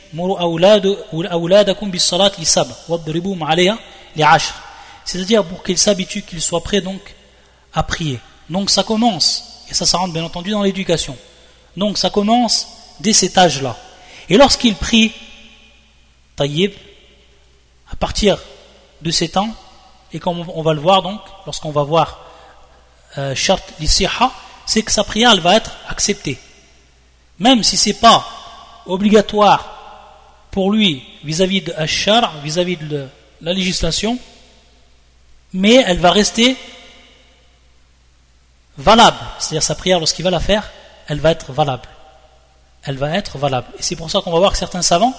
[5.06, 7.16] C'est-à-dire pour qu'ils s'habituent, qu'ils soient prêts donc
[7.74, 8.20] à prier.
[8.50, 11.18] Donc ça commence, et ça, ça rentre bien entendu dans l'éducation.
[11.78, 12.68] Donc ça commence
[13.00, 13.78] dès cet âge-là.
[14.30, 15.12] Et lorsqu'ils prient,
[16.36, 16.72] taïb,
[17.92, 18.40] à partir
[19.02, 19.50] de 7 ans,
[20.14, 22.26] et comme on va le voir donc, lorsqu'on va voir
[23.18, 23.64] euh, Shart
[24.66, 26.40] c'est que sa prière elle va être acceptée.
[27.40, 28.26] Même si c'est pas
[28.86, 29.76] obligatoire
[30.52, 33.08] pour lui vis-à-vis de Ashar, vis-à-vis de
[33.42, 34.18] la législation,
[35.54, 36.56] mais elle va rester
[38.78, 39.18] valable.
[39.40, 40.70] C'est-à-dire sa prière, lorsqu'il va la faire,
[41.08, 41.88] elle va être valable.
[42.84, 43.68] Elle va être valable.
[43.80, 45.14] Et c'est pour ça qu'on va voir que certains savants,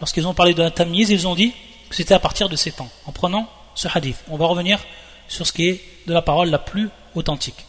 [0.00, 1.52] lorsqu'ils ont parlé de la tamiz, ils ont dit
[1.88, 4.16] que c'était à partir de 7 ans, en prenant ce hadith.
[4.28, 4.80] On va revenir
[5.28, 7.64] sur ce qui est de la parole la plus authentique.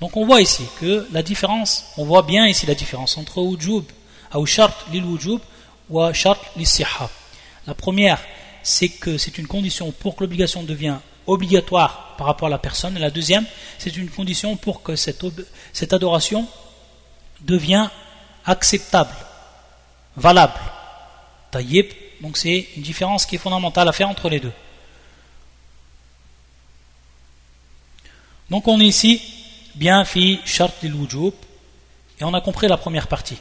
[0.00, 3.84] Donc on voit ici que la différence, on voit bien ici la différence entre Ujub
[4.34, 4.40] la
[7.74, 8.18] première,
[8.62, 12.96] c'est que c'est une condition pour que l'obligation devienne obligatoire par rapport à la personne.
[12.96, 13.44] Et la deuxième,
[13.78, 15.24] c'est une condition pour que cette,
[15.72, 16.46] cette adoration
[17.40, 17.90] devienne
[18.44, 19.14] acceptable,
[20.16, 20.58] valable.
[21.50, 21.86] Taïb,
[22.20, 24.52] donc c'est une différence qui est fondamentale à faire entre les deux.
[28.50, 29.20] Donc on est ici,
[29.74, 30.94] bien fi shart lil
[32.20, 33.38] et on a compris la première partie.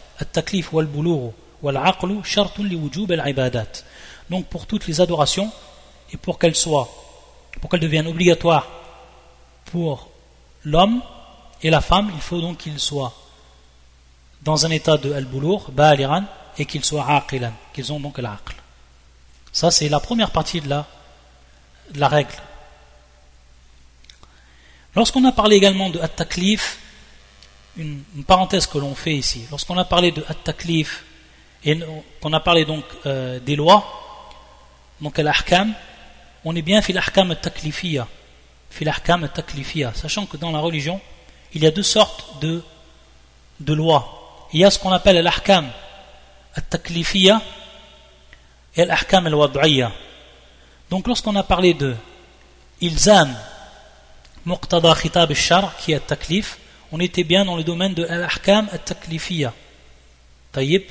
[4.29, 5.51] Donc pour toutes les adorations,
[6.13, 6.89] et pour qu'elles soient,
[7.59, 8.67] pour qu'elles deviennent obligatoires
[9.65, 10.09] pour
[10.63, 11.01] l'homme
[11.61, 13.13] et la femme, il faut donc qu'ils soient
[14.41, 16.23] dans un état de al-boulour, ba'aliran,
[16.57, 18.55] et qu'ils soient aqilan, qu'ils ont donc l'aql.
[19.51, 22.35] Ça c'est la première partie de la, règle.
[24.95, 26.79] Lorsqu'on a parlé également de at-taklif,
[27.77, 29.45] une, parenthèse que l'on fait ici.
[29.49, 31.05] Lorsqu'on a parlé de at-taklif
[31.63, 31.79] et
[32.19, 33.85] qu'on a parlé donc euh, des lois,
[34.99, 35.73] donc l'ahkam,
[36.43, 38.07] on est bien fil ahkam taklifiyya,
[39.93, 40.99] sachant que dans la religion,
[41.53, 42.63] il y a deux sortes de,
[43.59, 44.47] de lois.
[44.53, 45.69] Il y a ce qu'on appelle l'ahkam
[46.69, 47.41] taklifiyya
[48.75, 49.91] et l'ahkam al-wad'iyya.
[50.89, 51.95] Donc lorsqu'on a parlé de
[52.81, 53.33] ilzam
[54.45, 56.57] muqtada khitab al-shar qui est taklif,
[56.91, 59.53] on était bien dans le domaine de l'ahkam al-taklifiyya.
[60.51, 60.83] Taïb.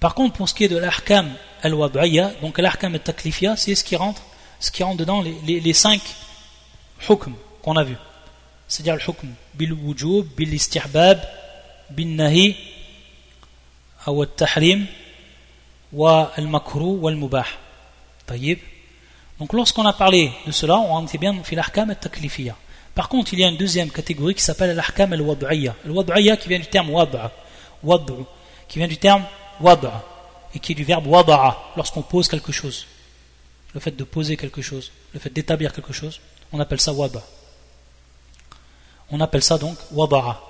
[0.00, 1.32] Par contre, pour ce qui est de l'ahkam
[1.62, 4.22] al-wad'iyya, donc l'ahkam al-taklifiyya, c'est ce qui rentre,
[4.60, 6.00] ce qui rentre dedans les, les, les cinq
[7.08, 7.96] hukm qu'on a vu.
[8.68, 11.20] C'est-à-dire le hukm bil wujub, bil istihbab,
[11.90, 12.56] bil nahi,
[14.06, 14.86] al tahrim,
[15.92, 17.46] wa al makru, wa al mubah.
[19.38, 22.56] Donc lorsqu'on a parlé de cela, on était bien dans l'ahkam al-taklifiyya.
[22.94, 25.76] Par contre, il y a une deuxième catégorie qui s'appelle l'ahkam al-wad'iyya.
[25.84, 27.30] Al-wad'iyya qui vient du terme wad'a,
[27.84, 28.24] wad'u,
[28.66, 29.24] qui vient du terme
[29.60, 30.02] wad'a,
[30.54, 32.86] et qui est du verbe wada'a, lorsqu'on pose quelque chose.
[33.74, 36.20] Le fait de poser quelque chose, le fait d'établir quelque chose,
[36.52, 37.22] on appelle ça wada.
[39.10, 40.40] On appelle ça donc wada'a.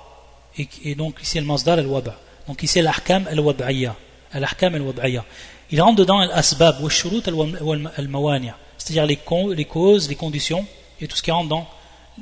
[0.83, 2.15] Et, donc ici, al-masdar al-wada.
[2.47, 3.95] Donc ici, l'ahkam al-wad'iyya.
[4.33, 5.23] L'ahkam al-wad'iyya.
[5.71, 8.53] Il rentre dedans al-asbab, wa-shurut al-mawani'.
[8.77, 10.65] C'est-à-dire les, causes, les conditions,
[10.99, 11.67] et tout ce qui rentre dans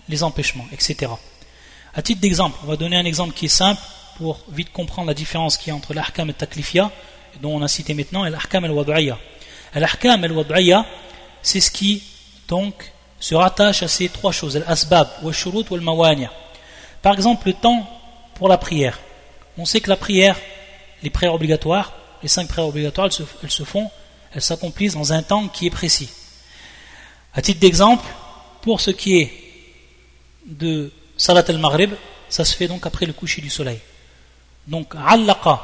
[0.09, 1.11] les empêchements, etc.
[1.93, 3.81] À titre d'exemple, on va donner un exemple qui est simple
[4.17, 6.91] pour vite comprendre la différence qu'il y a entre l'ahkam et taklifia,
[7.41, 8.69] dont on a cité maintenant, et l'ahkam et
[9.75, 9.79] l'wad'iyya.
[9.79, 10.85] L'ahkam et l'wad'iyya,
[11.41, 12.03] c'est ce qui
[12.47, 16.27] donc se rattache à ces trois choses, l'asbab, ou shurut ou mawani.
[17.01, 17.87] Par exemple, le temps
[18.35, 18.99] pour la prière.
[19.57, 20.37] On sait que la prière,
[21.01, 23.89] les prières obligatoires, les cinq prières obligatoires, elles se, elles se font,
[24.33, 26.09] elles s'accomplissent dans un temps qui est précis.
[27.33, 28.05] À titre d'exemple,
[28.61, 29.31] pour ce qui est
[30.45, 31.93] de Salat al-Maghrib,
[32.29, 33.79] ça se fait donc après le coucher du soleil.
[34.67, 35.63] Donc, allaqa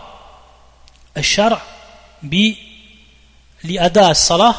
[1.15, 1.61] al-shar'
[2.21, 2.57] bi
[3.63, 4.55] al-salah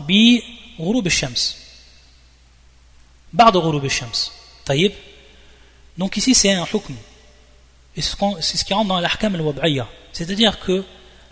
[0.00, 0.42] bi
[0.78, 1.56] ghurub al-shams.
[3.32, 4.32] Ba'd ghurub al-shams.
[4.64, 4.92] Taïb.
[5.96, 6.94] Donc ici c'est un hukm.
[7.94, 9.88] C'est ce qui rentre dans l'ahkam al-wad'iyya.
[10.12, 10.84] C'est-à-dire que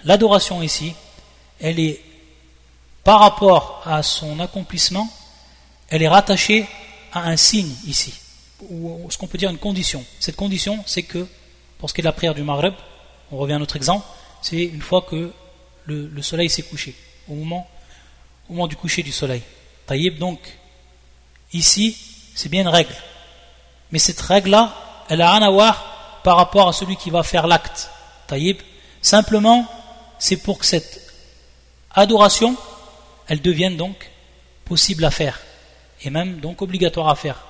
[0.05, 0.95] l'adoration ici,
[1.61, 2.01] elle est
[3.03, 5.09] par rapport à son accomplissement,
[5.89, 6.67] elle est rattachée
[7.13, 8.15] à un signe ici
[8.71, 10.05] ou ce qu'on peut dire une condition.
[10.21, 11.27] Cette condition, c'est que,
[11.79, 12.75] pour ce qui est de la prière du Maghreb,
[13.31, 14.07] on revient à notre exemple,
[14.43, 15.33] c'est une fois que
[15.87, 16.95] le, soleil s'est couché,
[17.29, 17.67] au moment,
[18.67, 19.43] du coucher du soleil.
[19.87, 20.39] Taïb, donc,
[21.53, 21.97] ici,
[22.35, 22.95] c'est bien une règle.
[23.91, 24.75] Mais cette règle-là,
[25.09, 27.91] elle a rien à voir par rapport à celui qui va faire l'acte.
[28.27, 28.59] Taïb,
[29.03, 29.67] simplement,
[30.19, 31.13] c'est pour que cette
[31.91, 32.57] adoration,
[33.29, 34.11] elle devienne donc
[34.65, 35.41] possible à faire,
[36.03, 37.45] et même donc obligatoire à faire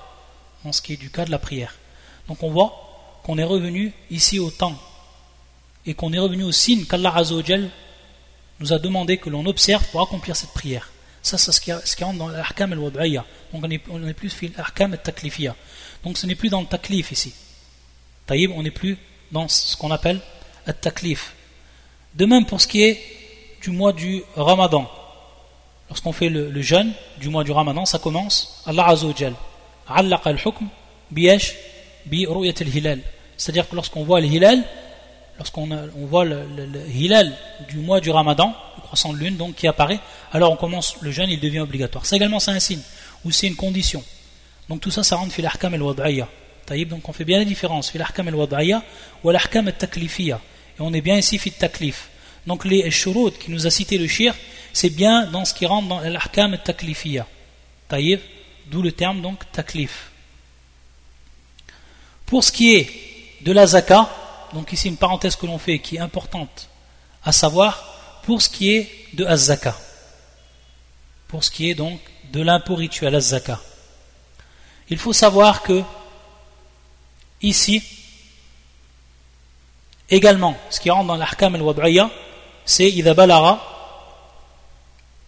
[0.64, 1.74] en ce qui est du cas de la prière.
[2.28, 4.76] Donc on voit qu'on est revenu ici au temps
[5.86, 7.70] et qu'on est revenu au signe qu'Allah Azzawajal
[8.60, 10.90] nous a demandé que l'on observe pour accomplir cette prière.
[11.22, 11.72] Ça, c'est ce qui,
[12.04, 13.24] rentre dans l'ahkam al-wad'iyya.
[13.52, 15.56] Donc on est, on est plus l'ahkam al-taklifiyya.
[16.04, 17.32] Donc ce n'est plus dans le taklif ici.
[18.26, 18.98] Taïb, on n'est plus
[19.32, 20.20] dans ce qu'on appelle
[20.66, 21.32] al-taklif.
[22.14, 23.02] De même pour ce qui est
[23.62, 24.90] du mois du ramadan.
[25.88, 29.34] Lorsqu'on fait le, le, jeûne du mois du ramadan, ça commence Allah Azzawajal
[33.36, 34.62] c'est-à-dire que lorsqu'on voit le hilal
[35.38, 36.44] lorsqu'on on voit le,
[36.94, 37.36] hilal
[37.68, 40.00] du mois du ramadan le croissant de lune donc qui apparaît
[40.32, 42.06] alors on commence le jeûne il devient obligatoire.
[42.06, 42.82] C'est également c'est un signe
[43.24, 44.02] ou c'est une condition.
[44.68, 46.28] Donc tout ça ça rentre fil ahkam al-wad'iyya.
[46.86, 48.82] Donc on fait bien la différence fil ahkam al-wad'iyya
[49.22, 50.40] ou l'ahkam al-taklifiyya.
[50.78, 52.08] Et on est bien ici fit taklif.
[52.46, 54.34] Donc les shurut qui nous a cité le shir
[54.72, 57.26] c'est bien dans ce qui rentre dans l'ahkam al-taklifiyya.
[57.88, 58.20] Taïb
[58.66, 60.10] D'où le terme donc taklif.
[62.26, 62.90] Pour ce qui est
[63.42, 64.08] de la zaka,
[64.54, 66.68] donc ici une parenthèse que l'on fait qui est importante
[67.24, 69.76] à savoir, pour ce qui est de az-zaka,
[71.28, 72.00] pour ce qui est donc
[72.32, 73.60] de l'impôt rituel az-zaka,
[74.88, 75.82] il faut savoir que
[77.42, 77.82] ici,
[80.08, 82.10] également, ce qui rentre dans l'ahkam al-wad'iyya,
[82.64, 83.14] c'est idha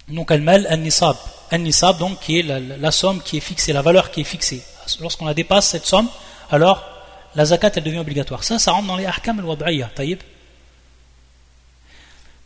[0.09, 1.17] donc al-mal al-nisab,
[1.51, 4.63] un nisab, donc, qui est la, somme qui est fixée, la valeur qui est fixée.
[5.01, 6.09] Lorsqu'on la dépasse, cette somme,
[6.51, 6.96] alors
[7.37, 8.43] la zakat, elle devient obligatoire.
[8.43, 10.21] Ça, ça rentre dans les ahkam al-wad'iyya, taïb.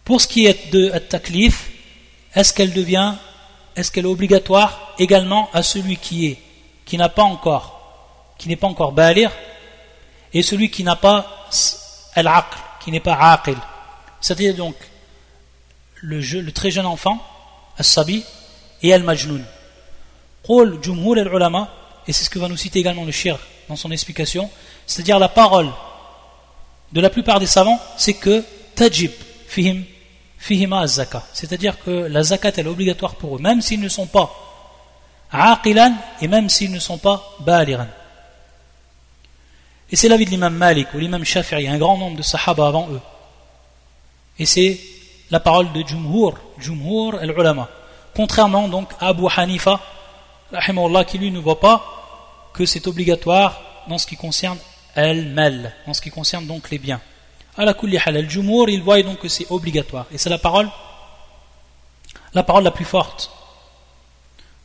[0.04, 1.70] Pour ce qui est de taklif,
[2.34, 3.14] est-ce qu'elle devient,
[3.76, 6.38] est-ce qu'elle est obligatoire également à celui qui est,
[6.84, 9.30] qui n'a pas encore, qui n'est pas encore balir,
[10.32, 11.48] et celui qui n'a pas
[12.14, 13.56] al-aql, qui n'est pas aqil?
[14.20, 14.74] C'est-à-dire donc,
[15.94, 17.24] le, le très jeune enfant,
[17.78, 18.24] as-sabi,
[18.82, 19.44] et al-majnoun.
[20.82, 21.68] jumhur al-ulama,
[22.08, 23.38] et c'est ce que va nous citer également le shir
[23.68, 24.50] dans son explication,
[24.90, 25.70] c'est-à-dire la parole
[26.90, 29.12] de la plupart des savants, c'est que tajib
[29.46, 29.84] fihim
[30.36, 31.22] fihima az-zaka.
[31.32, 34.34] C'est-à-dire que la zakat est obligatoire pour eux, même s'ils ne sont pas
[35.30, 37.86] aqilan, et même s'ils ne sont pas baliran.
[39.92, 42.88] Et c'est l'avis de l'imam Malik ou l'imam Shafi'i, un grand nombre de sahaba avant
[42.90, 43.00] eux.
[44.40, 44.80] Et c'est
[45.30, 47.68] la parole de Jumhur, Jumhur al-Ulama.
[48.16, 49.78] Contrairement donc à Abu Hanifa,
[51.06, 51.84] qui lui ne voit pas
[52.52, 54.58] que c'est obligatoire dans ce qui concerne
[54.94, 57.00] al-mal, dans ce qui concerne donc les biens.
[57.56, 57.74] À la
[58.06, 60.06] al-Jumhur, il voit donc que c'est obligatoire.
[60.12, 60.70] Et c'est la parole,
[62.34, 63.30] la parole la plus forte.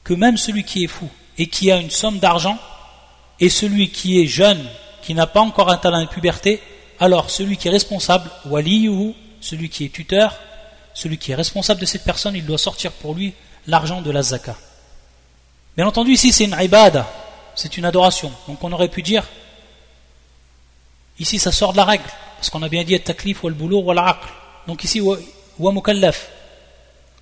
[0.04, 2.58] Que même celui qui est fou et qui a une somme d'argent,
[3.40, 4.64] et celui qui est jeune,
[5.02, 6.62] qui n'a pas encore un talent de puberté,
[7.00, 10.36] alors celui qui est responsable, ou celui qui est tuteur,
[10.94, 13.34] celui qui est responsable de cette personne, il doit sortir pour lui
[13.68, 14.56] l'argent de la zaka.
[15.76, 17.06] Bien entendu, ici c'est une ibada,
[17.54, 18.32] c'est une adoration.
[18.48, 19.26] Donc on aurait pu dire,
[21.20, 22.04] Ici, ça sort de la règle,
[22.38, 24.28] parce qu'on a bien dit taklif ou al-boulour ou al-aql.
[24.68, 26.28] Donc ici, wa mukallaf,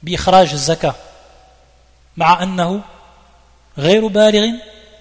[0.02, 0.96] bi ikhraj zaka,
[2.16, 2.82] ma'a annahu
[3.78, 4.58] ghayru balighin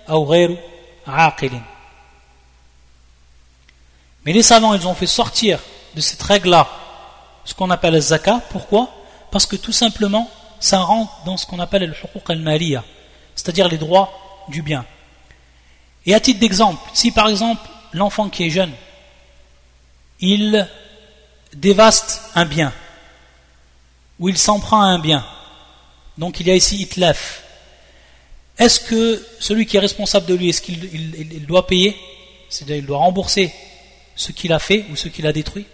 [0.09, 0.57] ou ghayru
[1.07, 1.62] aqilin.
[4.24, 5.59] Mais les savants, ils ont fait sortir
[5.95, 6.68] de cette règle-là
[7.45, 8.40] ce qu'on appelle le zaka.
[8.51, 8.88] Pourquoi?
[9.30, 10.30] Parce que tout simplement,
[10.61, 12.84] ça rentre dans ce qu'on appelle le huquq al-maliya,
[13.34, 14.12] c'est-à-dire les droits
[14.49, 14.84] du bien.
[16.05, 17.62] Et à titre d'exemple, si par exemple
[17.93, 18.72] l'enfant qui est jeune,
[20.20, 20.68] il
[21.55, 22.72] dévaste un bien,
[24.18, 25.26] ou il s'en prend à un bien,
[26.18, 27.43] donc il y a ici itlaf,
[28.59, 31.97] est-ce que celui qui est responsable de lui, est-ce qu'il doit payer?
[32.49, 33.53] C'est-à-dire il doit rembourser
[34.14, 35.66] ce qu'il a fait ou ce qu'il a détruit?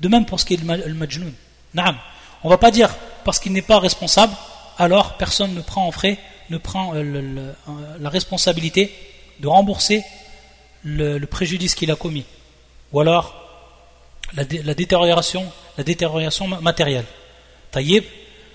[0.00, 1.32] De même pour ce qui est le majnoun.
[1.74, 1.96] Naam.
[2.42, 2.94] On va pas dire
[3.24, 4.34] parce qu'il n'est pas responsable,
[4.78, 6.18] alors personne ne prend en frais,
[6.50, 7.52] ne prend euh, euh,
[8.00, 8.92] la responsabilité
[9.40, 10.02] de rembourser
[10.84, 12.24] le, préjudice qu'il a commis.
[12.92, 13.34] Ou alors
[14.34, 17.06] la, détérioration, la détérioration matérielle.
[17.70, 18.04] Taïb.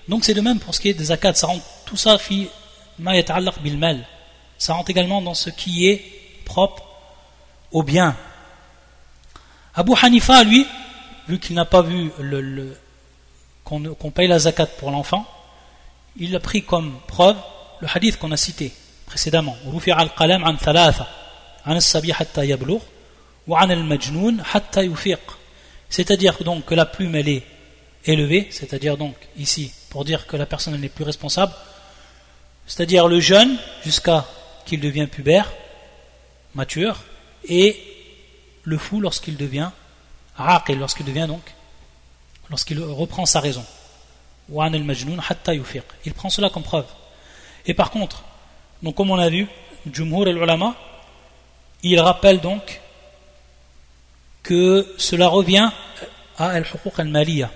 [0.08, 1.34] Donc c'est de même pour ce qui est des zakats.
[1.34, 2.18] Ça rend tout ça.
[4.58, 6.02] Ça rentre également dans ce qui est
[6.44, 6.84] propre
[7.72, 8.16] au bien.
[9.74, 10.66] Abu Hanifa, lui,
[11.28, 12.76] vu qu'il n'a pas vu le,
[13.64, 15.26] qu'on paye la zakat pour l'enfant,
[16.16, 17.36] il a pris comme preuve
[17.80, 18.72] le hadith qu'on a cité
[19.06, 19.56] précédemment.
[25.88, 27.42] C'est-à-dire donc que la plume elle est
[28.04, 31.52] élevée, c'est-à-dire donc ici pour dire que la personne n'est plus responsable,
[32.66, 34.24] c'est-à-dire le jeune jusqu'à
[34.64, 35.52] qu'il devient pubère,
[36.54, 37.02] mature,
[37.48, 37.76] et
[38.62, 39.70] le fou lorsqu'il devient
[40.68, 41.42] et lorsqu'il devient donc,
[42.48, 43.64] lorsqu'il reprend sa raison.
[44.48, 46.86] Il prend cela comme preuve.
[47.66, 48.24] Et par contre,
[48.82, 49.46] donc comme on a vu,
[49.92, 50.74] Jumhur et ulama
[51.82, 52.80] il rappelle donc
[54.42, 55.70] que cela revient
[56.36, 57.50] à Al-Huquq al-Maliya.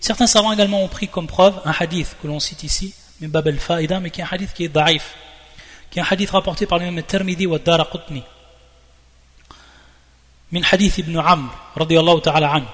[0.00, 3.46] Certains savants également ont pris comme preuve un hadith que l'on cite ici, mais Bab
[3.48, 5.14] al-Faïda, mais qui est un hadith qui est daif,
[5.90, 8.22] qui est un hadith rapporté par l'imam al-Tirmidhi wa al-Daraqutni.
[10.52, 12.66] Min hadith ibn Amr, radiyallahu ta'ala anhu.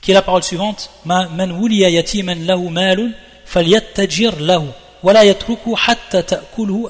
[0.00, 3.12] Qui est la parole suivante Man wuliya yatiman lahu malun
[3.46, 4.68] falyatajir lahu,
[5.02, 6.88] wa la yatruku hatta ta'kulhu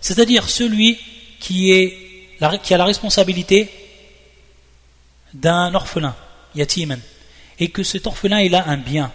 [0.00, 0.98] c'est-à-dire celui
[1.40, 1.72] qui,
[2.40, 3.70] a la responsabilité
[5.34, 6.14] d'un orphelin
[6.54, 7.00] yatiman
[7.58, 9.12] et que cet orphelin il a un bien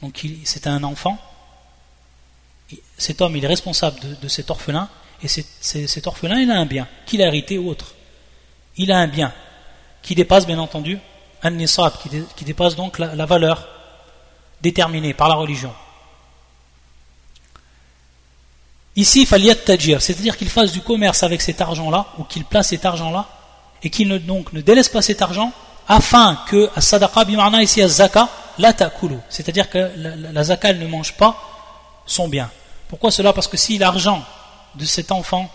[0.00, 1.18] donc c'est un enfant
[2.96, 4.88] cet homme il est responsable de, de cet orphelin
[5.22, 7.94] et cet orphelin, il a un bien, qu'il a hérité ou autre.
[8.76, 9.32] Il a un bien
[10.02, 10.98] qui dépasse, bien entendu,
[11.42, 11.92] un nisab,
[12.36, 13.68] qui, dépasse donc la, valeur
[14.60, 15.72] déterminée par la religion.
[18.94, 19.26] Ici,
[19.64, 23.26] tajir, c'est-à-dire qu'il fasse du commerce avec cet argent-là, ou qu'il place cet argent-là,
[23.82, 25.52] et qu'il ne, donc ne délaisse pas cet argent,
[25.88, 28.28] afin que à sadaqa bimarna ici à zaka
[28.58, 31.36] la ta'kulu, c'est-à-dire que la, zaka ne mange pas
[32.06, 32.50] son bien.
[32.88, 33.32] Pourquoi cela?
[33.32, 34.22] Parce que si l'argent
[34.74, 35.50] de cet enfant,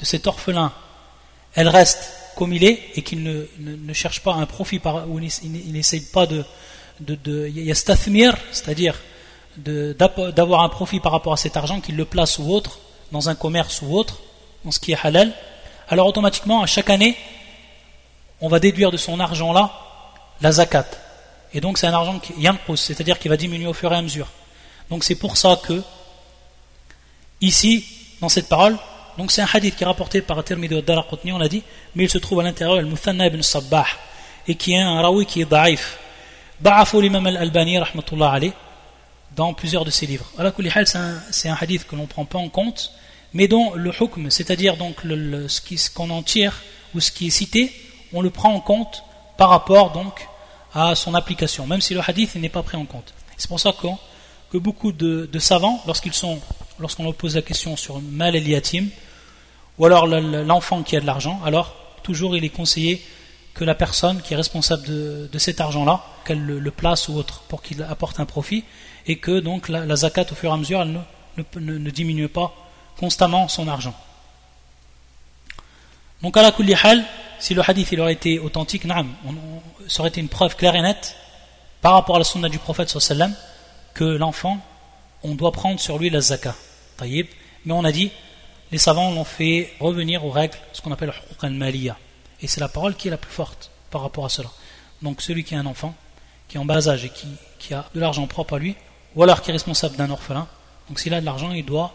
[0.00, 0.72] de cet orphelin,
[1.54, 5.72] elle reste comme il est et qu'il ne, cherche pas un profit par, ou il
[5.72, 6.44] n'essaye pas de,
[7.00, 7.52] de, de
[8.52, 8.96] c'est-à-dire
[9.56, 12.78] d'avoir un profit par rapport à cet argent, qu'il le place ou autre,
[13.12, 14.20] dans un commerce ou autre,
[14.64, 15.32] dans ce qui est halal,
[15.88, 17.16] alors automatiquement, à chaque année,
[18.40, 19.70] on va déduire de son argent-là
[20.40, 20.86] la zakat.
[21.52, 22.32] Et donc c'est un argent qui
[22.76, 24.28] c'est-à-dire qui va diminuer au fur et à mesure.
[24.88, 25.82] Donc c'est pour ça que,
[27.40, 27.84] ici,
[28.20, 28.76] dans cette parole.
[29.18, 31.62] Donc c'est un hadith qui est rapporté par Tirmidhi al Daraqutni, on l'a dit,
[31.94, 33.86] mais il se trouve à l'intérieur al-Muthanna ibn Sabbah,
[34.46, 35.98] et qui est un rawi qui est da'if.
[36.60, 38.52] Ba'afu l'imam al-Albani, rahmatullah alayh,
[39.36, 40.30] dans plusieurs de ses livres.
[41.32, 42.92] C'est un, hadith que l'on ne prend pas en compte,
[43.32, 46.62] mais dont le hukm, c'est-à-dire donc ce qu'on en tire,
[46.94, 47.72] ou ce qui est cité,
[48.12, 49.04] on le prend en compte
[49.36, 50.26] par rapport donc
[50.74, 53.14] à son application, même si le hadith n'est pas pris en compte.
[53.36, 53.86] C'est pour ça que
[54.50, 56.40] que beaucoup de, savants, lorsqu'ils sont,
[56.78, 58.88] lorsqu'on leur pose la question sur mal el yatim,
[59.78, 63.02] ou alors l'enfant qui a de l'argent, alors toujours il est conseillé
[63.54, 67.62] que la personne qui est responsable de, cet argent-là, qu'elle le, place ou autre pour
[67.62, 68.64] qu'il apporte un profit,
[69.06, 71.00] et que donc la, zakat au fur et à mesure elle
[71.56, 72.54] ne, diminue pas
[72.98, 73.94] constamment son argent.
[76.22, 76.52] Donc à la
[77.38, 78.82] si le hadith il aurait été authentique,
[79.88, 81.16] ça aurait été une preuve claire et nette
[81.80, 83.34] par rapport à la sunna du prophète sallam
[83.94, 84.58] que l'enfant,
[85.22, 86.54] on doit prendre sur lui la zakat.
[87.02, 88.10] Mais on a dit,
[88.70, 91.96] les savants l'ont fait revenir aux règles, ce qu'on appelle le al-maliya.
[92.42, 94.48] Et c'est la parole qui est la plus forte par rapport à cela.
[95.02, 95.94] Donc celui qui a un enfant,
[96.48, 97.10] qui est en bas âge et
[97.58, 98.76] qui, a de l'argent propre à lui,
[99.14, 100.46] ou alors qui est responsable d'un orphelin,
[100.88, 101.94] donc s'il a de l'argent, il doit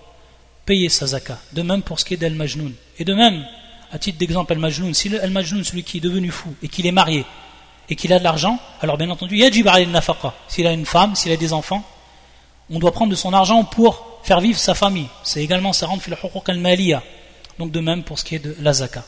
[0.65, 1.37] payer sa zakat.
[1.53, 2.73] De même pour ce qui est d'El Majnoun.
[2.97, 3.45] Et de même,
[3.91, 6.85] à titre d'exemple, El Majnoun, si El Majnoun, celui qui est devenu fou et qu'il
[6.87, 7.25] est marié
[7.89, 10.33] et qu'il a de l'argent, alors bien entendu, Yajib al nafaqa.
[10.47, 11.83] S'il a une femme, s'il a des enfants,
[12.69, 15.07] on doit prendre de son argent pour faire vivre sa famille.
[15.23, 16.15] C'est également ça rentre fil
[16.47, 17.03] al maliya.
[17.59, 19.05] Donc de même pour ce qui est de la zakat.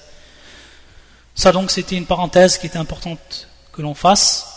[1.38, 4.48] Ça donc c'était une parenthèse qui était importante que l'on fasse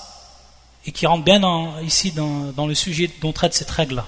[0.86, 4.06] et qui rentre bien ici dans, le sujet dont traite cette règle-là.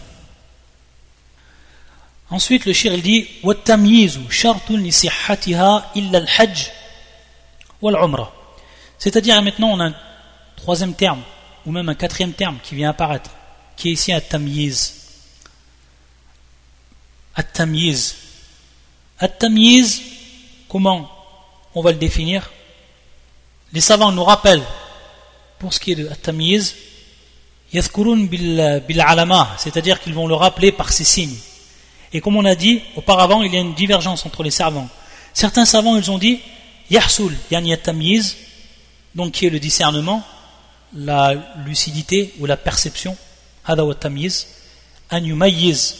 [2.31, 3.29] Ensuite, le shir il dit
[8.99, 9.95] C'est-à-dire maintenant on a un
[10.57, 11.21] troisième terme
[11.67, 13.31] ou même un quatrième terme qui vient apparaître,
[13.77, 14.95] qui est ici un tamyiz.
[17.35, 18.17] At-tamyiz.
[19.19, 20.01] At-tamyiz,
[20.71, 21.11] comment
[21.75, 22.51] on va le définir?
[23.73, 24.63] Les savants nous rappellent,
[25.59, 26.75] pour ce qui est de at-tamyiz,
[27.73, 29.05] bil
[29.57, 31.39] c'est-à-dire qu'ils vont le rappeler par ses signes.
[32.13, 34.89] Et comme on a dit auparavant, il y a une divergence entre les savants.
[35.33, 36.41] Certains savants, ils ont dit
[36.91, 38.37] Yahsul, yani tamyiz,
[39.15, 40.23] donc qui est le discernement,
[40.95, 41.33] la
[41.65, 43.17] lucidité ou la perception,
[43.65, 44.47] hada wa tamyiz,
[45.11, 45.95] an yumayyiz,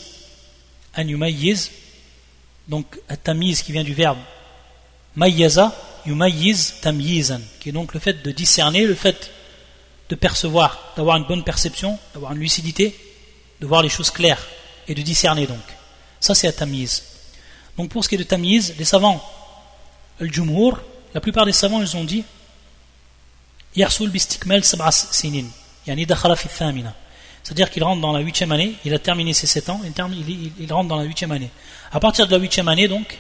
[0.95, 1.05] an
[2.69, 4.19] donc tamyiz qui vient du verbe
[5.17, 5.75] mayyaza,
[6.07, 9.31] yumayyiz tamyizan, qui est donc le fait de discerner, le fait
[10.09, 12.95] de percevoir, d'avoir une bonne perception, d'avoir une lucidité,
[13.61, 14.45] de voir les choses claires
[14.89, 15.63] et de discerner donc.
[16.21, 17.03] Ça, c'est la tamiz.
[17.77, 19.23] Donc, pour ce qui est de tamiz, les savants,
[20.19, 20.83] le jumhur,
[21.15, 22.25] la plupart des savants, ils ont dit
[23.75, 25.47] Yarsul bistikmel sab'as sinin.
[25.87, 26.49] Yani dakhala fi.
[27.43, 30.73] C'est-à-dire qu'il rentre dans la huitième année, il a terminé ses sept ans, il, il,
[30.73, 31.51] rentre dans la huitième année.
[31.91, 33.19] À partir de la huitième année, donc,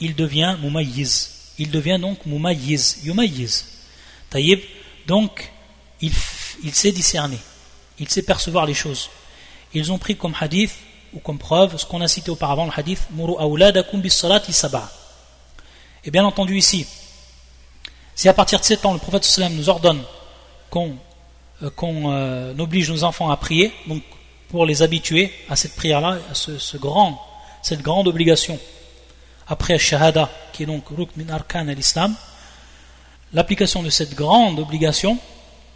[0.00, 1.33] il devient mumayyiz.
[1.58, 3.66] Il devient donc mumayyiz, yumayyiz.
[4.30, 4.60] Taïb,
[5.06, 5.52] donc,
[6.00, 6.12] il,
[6.62, 7.38] il sait discerner,
[7.98, 9.10] il sait percevoir les choses.
[9.72, 10.72] Ils ont pris comme hadith
[11.12, 14.90] ou comme preuve ce qu'on a cité auparavant, le hadith Muru awladakum bis salati sab'a.
[16.04, 16.86] Et bien entendu ici,
[18.14, 20.02] si à partir de 7 ans le prophète sallam nous ordonne
[20.70, 20.96] qu'on
[21.62, 24.02] euh, euh, oblige nos enfants à prier, donc
[24.48, 27.20] pour les habituer à cette prière-là, à ce, grand,
[27.62, 28.58] cette grande obligation,
[29.46, 32.14] après Shahada, qui est donc Ruk min Arkan à l'islam,
[33.32, 35.18] l'application de cette grande obligation,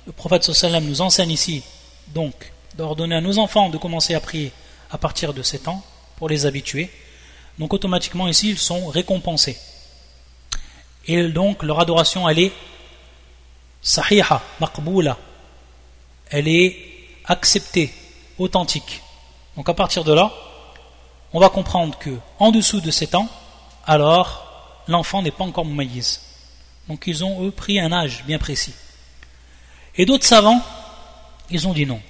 [0.06, 1.62] le prophète sallam nous enseigne ici,
[2.14, 4.52] donc, d'ordonner à nos enfants de commencer à prier
[4.90, 5.82] à partir de 7 ans
[6.16, 6.90] pour les habituer.
[7.58, 9.58] Donc automatiquement ici ils sont récompensés.
[11.06, 12.52] Et donc leur adoration elle est
[13.82, 15.18] sahiha, maqboula.
[16.30, 16.76] Elle est
[17.24, 17.92] acceptée,
[18.38, 19.02] authentique.
[19.56, 20.32] Donc à partir de là,
[21.32, 23.28] on va comprendre que en dessous de 7 ans,
[23.88, 26.22] alors l'enfant n'est pas encore maïs.
[26.88, 28.74] Donc ils ont eux pris un âge bien précis.
[29.96, 30.62] Et d'autres savants,
[31.50, 32.00] ils ont dit non.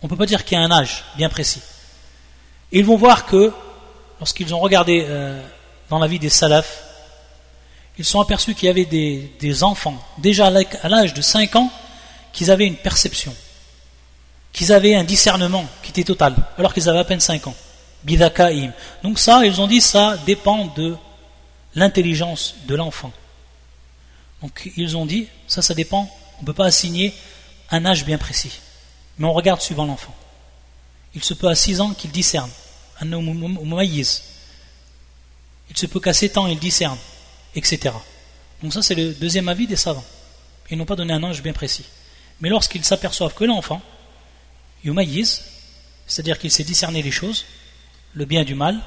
[0.00, 1.60] On ne peut pas dire qu'il y a un âge bien précis
[2.72, 3.52] ils vont voir que,
[4.20, 5.42] lorsqu'ils ont regardé euh,
[5.88, 6.84] dans la vie des salafs,
[7.98, 10.46] ils sont aperçus qu'il y avait des, enfants, déjà
[10.82, 11.70] à l'âge de 5 ans,
[12.32, 13.34] qu'ils avaient une perception,
[14.52, 17.54] qu'ils avaient un discernement qui était total, alors qu'ils avaient à peine 5 ans.
[18.04, 18.72] Bidakaim.
[19.02, 20.96] Donc ça, ils ont dit, ça dépend de
[21.74, 23.12] l'intelligence de l'enfant.
[24.42, 27.12] Donc ils ont dit, ça, ça dépend, on ne peut pas assigner
[27.70, 28.60] un âge bien précis,
[29.18, 30.14] mais on regarde suivant l'enfant
[31.14, 32.50] il se peut à 6 ans qu'il discerne.
[33.00, 33.08] Il
[35.74, 36.98] se peut qu'à 7 ans il discerne,
[37.54, 37.94] etc.
[38.62, 40.04] Donc ça c'est le deuxième avis des savants.
[40.70, 41.84] Ils n'ont pas donné un âge bien précis.
[42.40, 43.80] Mais lorsqu'ils s'aperçoivent que l'enfant,
[44.84, 45.42] yumayiz,
[46.06, 47.46] c'est-à-dire qu'il sait discerner les choses,
[48.14, 48.80] le bien du mal,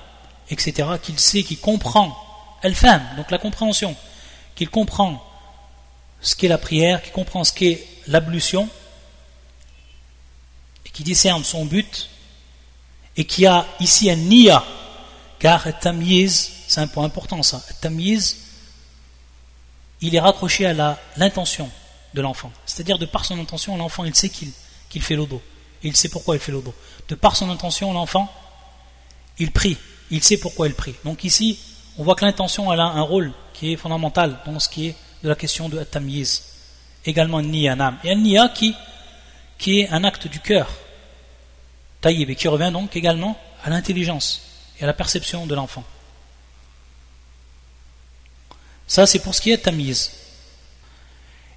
[0.50, 2.18] etc., qu'il sait, qu'il comprend,
[2.62, 3.96] elle femme, donc la compréhension,
[4.56, 5.24] qu'il comprend
[6.22, 8.70] ce qu'est la prière, qu'il comprend ce qu'est l'ablution,
[10.86, 12.10] et qui discerne son but,
[13.18, 14.64] et qui a ici un niya,
[15.40, 18.38] car tamiz, c'est un point important ça, tamiz,
[20.02, 21.70] il est raccroché à l'intention
[22.14, 22.52] de l'enfant.
[22.66, 25.42] C'est-à-dire, de par son intention, l'enfant, il sait qu'il fait l'odo.
[25.84, 26.74] Et il sait pourquoi il fait l'odo.
[27.08, 28.32] De par son intention, l'enfant,
[29.42, 29.76] il prie,
[30.12, 30.94] il sait pourquoi il prie.
[31.04, 31.58] Donc ici,
[31.98, 35.30] on voit que l'intention a un rôle qui est fondamental dans ce qui est de
[35.30, 36.44] la question de At-Tamyiz.
[37.04, 37.98] Également Niyanam.
[38.04, 38.76] Et Niya qui,
[39.58, 40.70] qui est un acte du cœur,
[42.02, 44.44] taïb, et qui revient donc également à l'intelligence
[44.80, 45.84] et à la perception de l'enfant.
[48.86, 50.12] Ça, c'est pour ce qui est At-Tamyiz.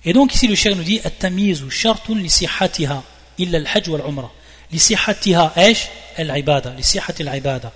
[0.06, 3.02] Et donc ici, le cher nous dit At-Tamyiz ou shartun li sihatiha
[3.36, 4.32] illa al-hajj wal-umrah
[4.73, 5.79] لصحتها إيش
[6.19, 7.71] العبادة لصحة العبادة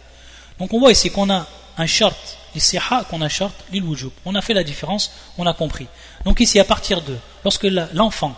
[0.60, 1.46] donc on voit ici qu'on a
[1.78, 5.54] un shart للصحة qu'on a un shart للوجوب on a fait la différence on a
[5.54, 5.88] compris
[6.26, 8.36] donc ici à partir de lorsque l'enfant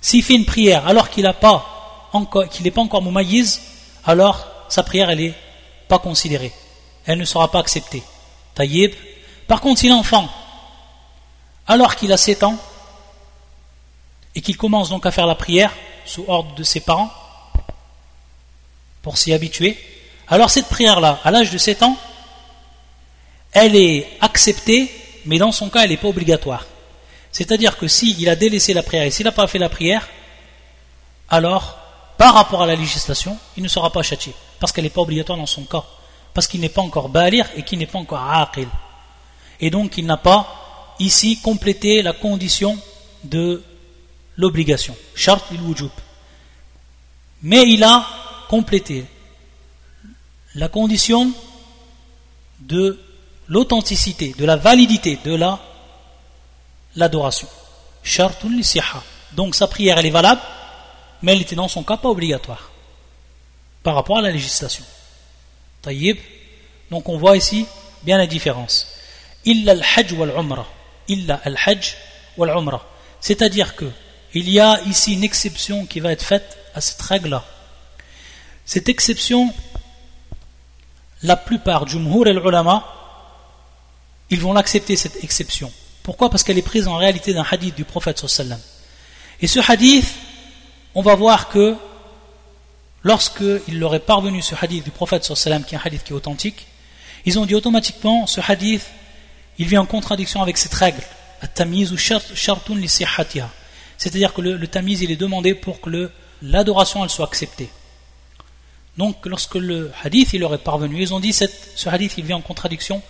[0.00, 3.60] s'il fait une prière alors qu'il n'est pas encore qu'il n'est pas encore moumayiz
[4.04, 5.34] alors sa prière elle est
[5.88, 6.52] pas considérée
[7.06, 8.02] elle ne sera pas acceptée
[8.54, 8.92] taïb
[9.48, 10.28] par contre si l'enfant
[11.66, 12.56] alors qu'il a 7 ans
[14.34, 15.72] et qu'il commence donc à faire la prière
[16.04, 17.10] sous ordre de ses parents
[19.07, 19.77] pour s'y habituer,
[20.27, 21.95] alors cette prière-là, à l'âge de 7 ans,
[23.53, 24.91] elle est acceptée,
[25.25, 26.65] mais dans son cas, elle n'est pas obligatoire.
[27.31, 30.09] C'est-à-dire que s'il a délaissé la prière et s'il n'a pas fait la prière,
[31.29, 31.77] alors,
[32.17, 35.37] par rapport à la législation, il ne sera pas châtié, parce qu'elle n'est pas obligatoire
[35.37, 35.85] dans son cas,
[36.33, 38.67] parce qu'il n'est pas encore balir et qu'il n'est pas encore aqil.
[39.61, 42.77] Et donc, il n'a pas ici complété la condition
[43.23, 43.63] de
[44.35, 44.97] l'obligation.
[45.15, 45.91] Shart il wujub.
[47.41, 48.05] Mais il a
[48.49, 49.05] complété
[50.55, 51.31] la condition
[52.59, 52.99] de
[53.47, 55.59] l'authenticité, de la validité de la
[56.95, 57.47] l'adoration.
[59.33, 60.41] Donc sa prière elle est valable,
[61.21, 62.71] mais elle était dans son cas pas obligatoire
[63.83, 64.83] par rapport à la législation.
[65.81, 66.17] Taïb.
[66.91, 67.65] Donc on voit ici
[68.03, 68.87] bien la différence.
[69.45, 70.67] Illa al-hajj wal-umrah.
[71.07, 71.95] Illa al-hajj
[72.37, 72.85] wal-umrah.
[73.21, 73.85] C'est-à-dire que
[74.33, 77.45] il y a ici une exception qui va être faite à cette règle-là.
[78.67, 79.51] Cette exception,
[81.23, 82.85] la plupart du Mhour et l'ulama,
[84.29, 85.71] ils vont l'accepter cette exception.
[86.03, 86.29] Pourquoi?
[86.29, 88.59] Parce qu'elle est prise en réalité d'un hadith du prophète sallam.
[89.41, 90.13] Et ce hadith,
[90.95, 91.75] on va voir que
[93.03, 96.15] lorsqu'il leur est parvenu ce hadith du prophète sallam, qui est un hadith qui est
[96.15, 96.67] authentique,
[97.23, 98.85] ils ont dit automatiquement ce hadith,
[99.57, 101.01] il vient en contradiction avec cette règle,
[101.41, 102.89] at-tamiz ou shartun li
[103.97, 106.11] c'est-à-dire que le, tamiz il est demandé pour que
[106.41, 107.69] l'adoration elle soit acceptée.
[108.97, 112.25] Donc lorsque le hadith il leur est parvenu, ils ont dit cette, ce hadith il
[112.25, 113.01] vient en contradiction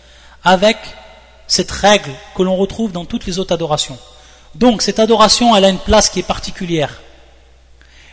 [0.44, 0.78] avec
[1.48, 3.98] cette règle que l'on retrouve dans toutes les autres adorations.
[4.56, 7.02] Donc cette adoration elle a une place qui est particulière.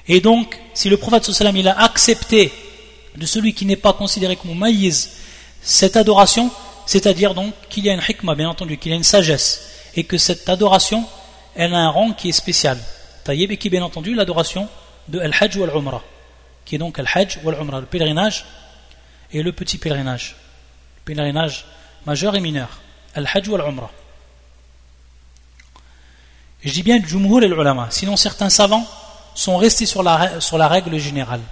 [0.06, 2.52] Et donc si le prophète sallam il a accepté
[3.16, 5.10] de celui qui n'est pas considéré comme maïz
[5.60, 6.50] cette adoration,
[6.86, 10.04] c'est-à-dire donc qu'il y a une hikmah bien entendu, qu'il y a une sagesse et
[10.04, 11.04] que cette adoration
[11.56, 12.78] elle a un rang qui est spécial.
[13.24, 14.68] Taïb et qui bien entendu l'adoration
[15.08, 16.02] de Al-Hajj ou Al-Umrah,
[16.64, 18.44] qui est donc Al-Hajj ou Al-Umrah, le pèlerinage
[19.32, 20.36] et le petit pèlerinage.
[20.96, 21.66] Le pèlerinage
[22.06, 22.80] majeur et mineur.
[23.14, 23.90] Al-Hajj ou Al-Umrah.
[26.64, 28.86] Je dis bien Jumhur et l'ulama, sinon certains savants
[29.34, 31.42] sont restés sur la, règle générale,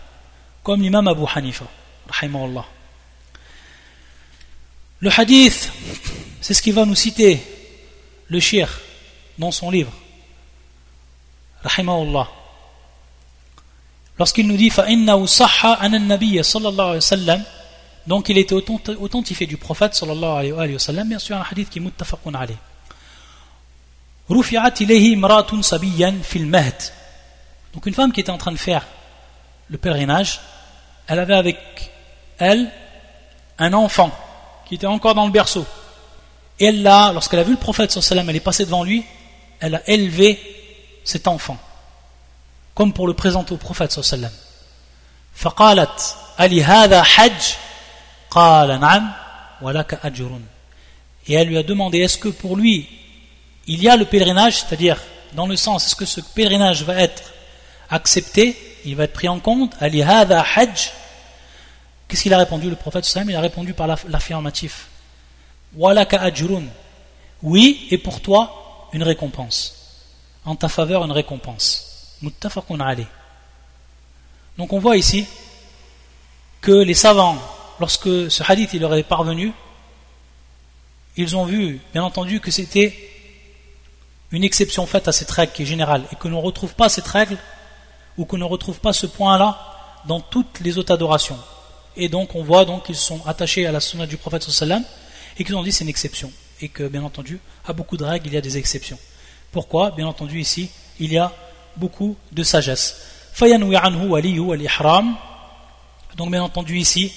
[0.62, 1.66] comme l'imam Abu Hanifa,
[2.08, 2.64] rahimahullah.
[5.00, 5.70] Le hadith,
[6.40, 7.42] c'est ce qui va nous citer
[8.28, 8.80] le shir
[9.36, 9.92] dans son livre.
[11.62, 12.28] Rahimahullah.
[14.19, 17.43] Lorsqu'il nous dit فَإِنَّهُ صَحَّ أَنَ النَّبِيَّ صلى الله عليه وسلم
[18.07, 21.79] donc il était authentifié du prophète sallallahu alayhi wa sallam bien sûr un hadith qui
[21.79, 22.55] est muttafaqun alayh
[24.31, 26.81] رفعت إليه امرأة صبيا في المهد
[27.75, 28.85] donc une femme qui était en train de faire
[29.69, 30.39] le pèlerinage
[31.07, 31.57] elle avait avec
[32.37, 32.71] elle
[33.59, 34.11] un enfant
[34.67, 35.65] qui était encore dans le berceau
[36.59, 38.65] et elle l'a lorsqu'elle a vu le prophète sallallahu alayhi wa sallam elle est passée
[38.65, 39.03] devant lui
[39.59, 40.39] elle a élevé
[41.07, 41.57] cet enfant,
[42.74, 44.30] comme pour le présenter au prophète sallallahu
[46.38, 46.64] alayhi
[49.60, 50.42] wa sallam.
[51.26, 52.88] Et elle lui a demandé, est-ce que pour lui,
[53.66, 54.98] il y a le pèlerinage, c'est-à-dire
[55.34, 57.22] dans le sens, est-ce que ce pèlerinage va être
[57.90, 59.74] accepté, il va être pris en compte?
[59.78, 60.90] Qu'est-ce
[62.22, 63.30] qu'il a répondu le prophète sallam?
[63.30, 64.88] Il a répondu par l'affirmatif.
[67.42, 69.74] Oui, et pour toi, une récompense.
[70.44, 71.91] En ta faveur, une récompense.
[72.22, 73.06] Muttafaqun ali.
[74.58, 75.26] Donc on voit ici
[76.60, 77.36] que les savants,
[77.80, 79.52] lorsque ce hadith leur est parvenu,
[81.16, 82.96] ils ont vu, bien entendu, que c'était
[84.30, 86.88] une exception faite à cette règle qui est générale et que l'on ne retrouve pas
[86.88, 87.36] cette règle
[88.16, 89.58] ou qu'on ne retrouve pas ce point-là
[90.06, 91.38] dans toutes les autres adorations.
[91.96, 94.82] Et donc on voit donc qu'ils sont attachés à la sunna du prophète sallam
[95.38, 98.28] et qu'ils ont dit c'est une exception et que, bien entendu, à beaucoup de règles,
[98.28, 98.98] il y a des exceptions.
[99.50, 99.90] Pourquoi?
[99.90, 100.70] Bien entendu, ici,
[101.00, 101.32] il y a
[101.76, 103.00] beaucoup de sagesse.
[106.16, 107.12] Donc bien entendu ici,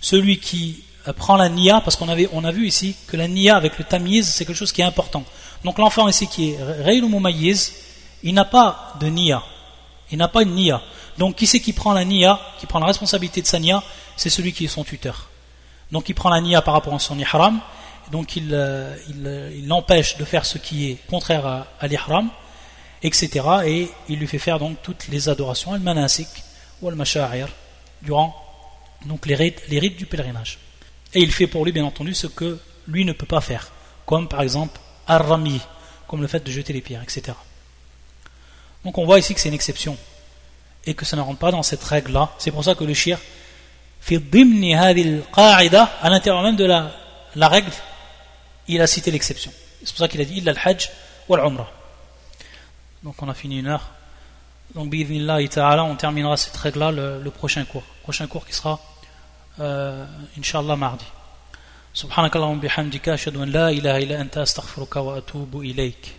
[0.00, 3.28] celui qui euh, prend la niya, parce qu'on avait, on a vu ici que la
[3.28, 5.24] niya avec le tamiz, c'est quelque chose qui est important.
[5.64, 7.08] Donc l'enfant ici qui est Reylou
[8.24, 9.42] il n'a pas de niya.
[10.10, 10.82] Il n'a pas une niya.
[11.18, 13.82] Donc qui c'est qui prend la niya, qui prend la responsabilité de sa niya?
[14.16, 15.28] C'est celui qui est son tuteur.
[15.90, 17.60] Donc il prend la niya par rapport à son ihram,
[18.10, 22.28] donc il euh, euh, l'empêche de faire ce qui est contraire à, à l'ihram,
[23.02, 23.46] etc.
[23.64, 26.28] Et il lui fait faire donc toutes les adorations, al-manasik
[26.80, 27.48] ou al-masha'ir,
[28.02, 28.34] durant
[29.06, 30.58] donc les rites, du pèlerinage.
[31.14, 33.70] Et il fait pour lui, bien entendu, ce que lui ne peut pas faire,
[34.06, 35.60] comme par exemple ar-rami,
[36.06, 37.36] comme le fait de jeter les pierres, etc.
[38.84, 39.96] Donc on voit ici que c'est une exception,
[40.86, 42.32] et que ça ne rentre pas dans cette règle-là.
[42.38, 43.18] C'est pour ça que le shir,
[44.00, 47.70] fait à l'intérieur même de la, règle,
[48.68, 49.52] il a cité l'exception.
[49.82, 50.90] C'est pour ça qu'il a dit illa al-hajj
[51.28, 51.70] ou al-umrah.
[53.03, 53.89] Donc on a fini une heure.
[54.75, 54.93] Donc
[55.49, 57.83] ta'ala, on terminera cette règle-là le, le, prochain cours.
[58.03, 58.79] Prochain cours qui sera
[59.59, 60.05] euh,
[60.37, 61.05] Inch'Allah mardi.
[61.97, 66.15] سبحانك اللهم بحمدك أشهد أن لا إله إلا أنت أستغفرك وأتوب إليك